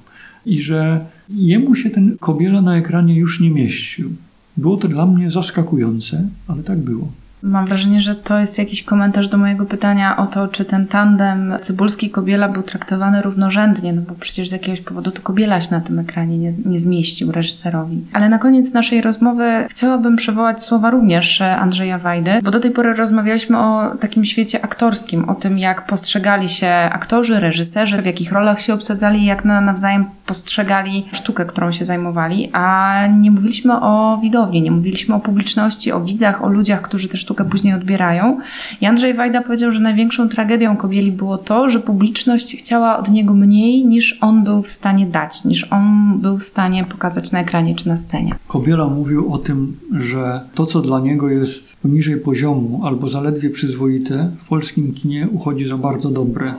i 0.45 0.61
że 0.61 1.05
jemu 1.29 1.75
się 1.75 1.89
ten 1.89 2.17
Kobiela 2.17 2.61
na 2.61 2.77
ekranie 2.77 3.15
już 3.15 3.39
nie 3.39 3.51
mieścił. 3.51 4.09
Było 4.57 4.77
to 4.77 4.87
dla 4.87 5.05
mnie 5.05 5.31
zaskakujące, 5.31 6.27
ale 6.47 6.63
tak 6.63 6.79
było. 6.79 7.11
Mam 7.43 7.65
wrażenie, 7.65 8.01
że 8.01 8.15
to 8.15 8.39
jest 8.39 8.57
jakiś 8.57 8.83
komentarz 8.83 9.27
do 9.27 9.37
mojego 9.37 9.65
pytania 9.65 10.17
o 10.17 10.27
to, 10.27 10.47
czy 10.47 10.65
ten 10.65 10.87
tandem 10.87 11.53
Cybulski-Kobiela 11.59 12.53
był 12.53 12.63
traktowany 12.63 13.21
równorzędnie, 13.21 13.93
no 13.93 14.01
bo 14.01 14.15
przecież 14.19 14.49
z 14.49 14.51
jakiegoś 14.51 14.81
powodu 14.81 15.11
to 15.11 15.21
Kobielaś 15.21 15.69
na 15.69 15.81
tym 15.81 15.99
ekranie 15.99 16.37
nie, 16.37 16.51
nie 16.65 16.79
zmieścił 16.79 17.31
reżyserowi. 17.31 18.05
Ale 18.13 18.29
na 18.29 18.37
koniec 18.37 18.73
naszej 18.73 19.01
rozmowy 19.01 19.67
chciałabym 19.69 20.15
przywołać 20.15 20.61
słowa 20.61 20.89
również 20.89 21.41
Andrzeja 21.41 21.99
Wajdy, 21.99 22.31
bo 22.43 22.51
do 22.51 22.59
tej 22.59 22.71
pory 22.71 22.93
rozmawialiśmy 22.93 23.59
o 23.59 23.95
takim 23.99 24.25
świecie 24.25 24.63
aktorskim, 24.65 25.29
o 25.29 25.35
tym 25.35 25.57
jak 25.57 25.85
postrzegali 25.87 26.49
się 26.49 26.69
aktorzy, 26.69 27.39
reżyserzy, 27.39 28.01
w 28.01 28.05
jakich 28.05 28.31
rolach 28.31 28.61
się 28.61 28.73
obsadzali, 28.73 29.25
jak 29.25 29.45
na, 29.45 29.61
nawzajem 29.61 30.05
postrzegali 30.25 31.05
sztukę, 31.11 31.45
którą 31.45 31.71
się 31.71 31.85
zajmowali, 31.85 32.49
a 32.53 32.93
nie 33.19 33.31
mówiliśmy 33.31 33.73
o 33.81 34.19
widowni, 34.21 34.61
nie 34.61 34.71
mówiliśmy 34.71 35.15
o 35.15 35.19
publiczności, 35.19 35.91
o 35.91 36.01
widzach, 36.01 36.43
o 36.43 36.49
ludziach, 36.49 36.81
którzy 36.81 37.09
tę 37.09 37.17
sztukę 37.17 37.32
sztukę 37.33 37.49
później 37.49 37.73
odbierają. 37.73 38.39
I 38.81 38.85
Andrzej 38.85 39.13
Wajda 39.13 39.41
powiedział, 39.41 39.71
że 39.71 39.79
największą 39.79 40.29
tragedią 40.29 40.77
Kobieli 40.77 41.11
było 41.11 41.37
to, 41.37 41.69
że 41.69 41.79
publiczność 41.79 42.55
chciała 42.57 42.97
od 42.97 43.11
niego 43.11 43.33
mniej 43.33 43.85
niż 43.85 44.17
on 44.21 44.43
był 44.43 44.63
w 44.63 44.69
stanie 44.69 45.05
dać, 45.05 45.45
niż 45.45 45.67
on 45.71 46.17
był 46.21 46.37
w 46.37 46.43
stanie 46.43 46.83
pokazać 46.83 47.31
na 47.31 47.39
ekranie 47.39 47.75
czy 47.75 47.87
na 47.87 47.97
scenie. 47.97 48.35
Kobiela 48.47 48.87
mówił 48.87 49.33
o 49.33 49.37
tym, 49.37 49.77
że 49.99 50.41
to, 50.55 50.65
co 50.65 50.81
dla 50.81 50.99
niego 50.99 51.29
jest 51.29 51.75
poniżej 51.75 52.17
poziomu 52.17 52.81
albo 52.83 53.07
zaledwie 53.07 53.49
przyzwoite, 53.49 54.29
w 54.37 54.47
polskim 54.47 54.93
kinie 54.93 55.27
uchodzi 55.31 55.67
za 55.67 55.77
bardzo 55.77 56.09
dobre. 56.09 56.53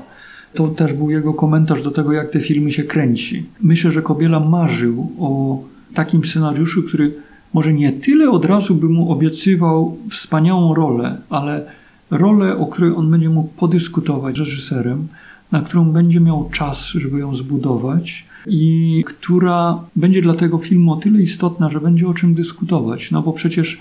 To 0.55 0.69
też 0.69 0.93
był 0.93 1.11
jego 1.11 1.35
komentarz 1.35 1.83
do 1.83 1.91
tego, 1.91 2.13
jak 2.13 2.31
te 2.31 2.41
filmy 2.41 2.73
się 2.73 2.85
kręci. 2.85 3.47
Myślę, 3.61 3.93
że 3.93 4.03
Kobiela 4.03 4.41
marzył 4.41 5.13
o 5.19 5.63
takim 5.95 6.25
scenariuszu, 6.25 6.83
który 6.83 7.15
może 7.55 7.73
nie 7.73 7.93
tyle 7.93 8.31
od 8.31 8.45
razu 8.45 8.75
by 8.75 8.89
mu 8.89 9.13
obiecywał 9.13 9.97
wspaniałą 10.11 10.75
rolę, 10.75 11.17
ale 11.31 11.63
rolę, 12.11 12.57
o 12.57 12.67
której 12.67 12.93
on 12.97 13.11
będzie 13.11 13.31
mógł 13.31 13.49
podyskutować 13.49 14.37
z 14.37 14.39
reżyserem, 14.39 15.09
na 15.53 15.61
którą 15.61 15.85
będzie 15.85 16.21
miał 16.21 16.51
czas, 16.53 16.87
żeby 16.87 17.19
ją 17.19 17.35
zbudować 17.35 18.25
i 18.47 19.05
która 19.07 19.79
będzie 19.97 20.23
dla 20.23 20.35
tego 20.35 20.59
filmu 20.59 20.93
o 20.93 20.97
tyle 20.97 21.23
istotna, 21.23 21.71
że 21.71 21.81
będzie 21.81 22.09
o 22.09 22.15
czym 22.15 22.35
dyskutować. 22.35 23.11
No 23.11 23.23
bo 23.23 23.33
przecież 23.33 23.79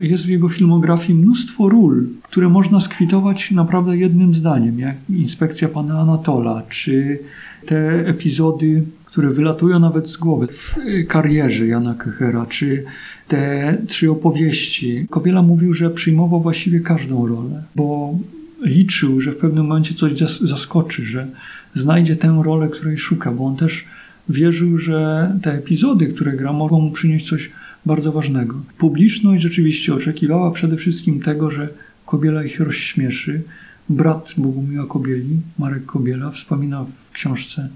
jest 0.00 0.26
w 0.26 0.28
jego 0.28 0.48
filmografii 0.48 1.18
mnóstwo 1.18 1.68
ról, 1.68 2.06
które 2.22 2.48
można 2.48 2.80
skwitować 2.80 3.50
naprawdę 3.50 3.96
jednym 3.96 4.34
zdaniem, 4.34 4.78
jak 4.78 4.96
Inspekcja 5.10 5.68
pana 5.68 6.00
Anatola, 6.00 6.62
czy 6.68 7.18
te 7.66 8.06
epizody, 8.06 8.82
które 9.12 9.30
wylatują 9.30 9.78
nawet 9.78 10.08
z 10.08 10.16
głowy 10.16 10.46
w 10.46 10.76
karierze 11.08 11.66
Jana 11.66 11.94
Kechera, 11.94 12.46
czy 12.46 12.84
te 13.28 13.76
trzy 13.88 14.10
opowieści. 14.10 15.06
Kobiela 15.10 15.42
mówił, 15.42 15.74
że 15.74 15.90
przyjmował 15.90 16.40
właściwie 16.40 16.80
każdą 16.80 17.26
rolę, 17.26 17.62
bo 17.76 18.14
liczył, 18.62 19.20
że 19.20 19.32
w 19.32 19.36
pewnym 19.36 19.66
momencie 19.66 19.94
coś 19.94 20.12
zas- 20.12 20.46
zaskoczy, 20.46 21.04
że 21.04 21.26
znajdzie 21.74 22.16
tę 22.16 22.42
rolę, 22.44 22.68
której 22.68 22.98
szuka, 22.98 23.32
bo 23.32 23.44
on 23.46 23.56
też 23.56 23.84
wierzył, 24.28 24.78
że 24.78 25.30
te 25.42 25.52
epizody, 25.52 26.06
które 26.06 26.32
gra, 26.32 26.52
mogą 26.52 26.80
mu 26.80 26.90
przynieść 26.90 27.28
coś 27.28 27.50
bardzo 27.86 28.12
ważnego. 28.12 28.56
Publiczność 28.78 29.42
rzeczywiście 29.42 29.94
oczekiwała 29.94 30.50
przede 30.50 30.76
wszystkim 30.76 31.20
tego, 31.20 31.50
że 31.50 31.68
Kobiela 32.06 32.44
ich 32.44 32.60
rozśmieszy. 32.60 33.42
Brat 33.88 34.32
Bogumiła 34.36 34.86
Kobieli, 34.86 35.40
Marek 35.58 35.86
Kobiela, 35.86 36.30
wspomina 36.30 36.84
w 36.84 37.12
książce 37.12 37.68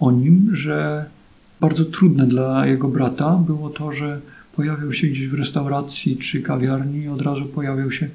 o 0.00 0.12
nim, 0.12 0.50
że 0.52 1.06
bardzo 1.60 1.84
trudne 1.84 2.26
dla 2.26 2.66
jego 2.66 2.88
brata 2.88 3.36
było 3.46 3.70
to, 3.70 3.92
że 3.92 4.20
pojawiał 4.56 4.92
się 4.92 5.06
gdzieś 5.06 5.28
w 5.28 5.34
restauracji 5.34 6.16
czy 6.16 6.42
kawiarni 6.42 7.02
i 7.02 7.08
od 7.08 7.22
razu 7.22 7.44
pojawiał 7.44 7.90
się 7.90 8.08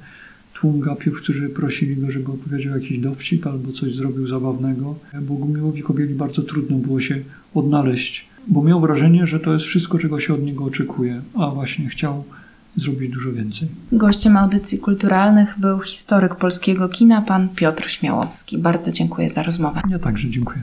tłum 0.54 0.80
gapiów, 0.80 1.16
którzy 1.22 1.48
prosili 1.48 1.96
go, 1.96 2.10
żeby 2.10 2.32
opowiedział 2.32 2.74
jakiś 2.74 2.98
dowcip 2.98 3.46
albo 3.46 3.72
coś 3.72 3.94
zrobił 3.94 4.26
zabawnego. 4.26 4.94
Bogumiłowi 5.22 5.82
Kobieli 5.82 6.14
bardzo 6.14 6.42
trudno 6.42 6.76
było 6.76 7.00
się 7.00 7.20
odnaleźć, 7.54 8.26
bo 8.48 8.62
miał 8.62 8.80
wrażenie, 8.80 9.26
że 9.26 9.40
to 9.40 9.52
jest 9.52 9.64
wszystko, 9.64 9.98
czego 9.98 10.20
się 10.20 10.34
od 10.34 10.42
niego 10.42 10.64
oczekuje, 10.64 11.20
a 11.34 11.50
właśnie 11.50 11.88
chciał 11.88 12.24
zrobić 12.76 13.12
dużo 13.12 13.32
więcej. 13.32 13.68
Gościem 13.92 14.36
audycji 14.36 14.78
kulturalnych 14.78 15.54
był 15.58 15.80
historyk 15.80 16.34
polskiego 16.34 16.88
kina, 16.88 17.22
pan 17.22 17.48
Piotr 17.48 17.90
Śmiałowski. 17.90 18.58
Bardzo 18.58 18.92
dziękuję 18.92 19.30
za 19.30 19.42
rozmowę. 19.42 19.80
Ja 19.90 19.98
także 19.98 20.30
dziękuję. 20.30 20.62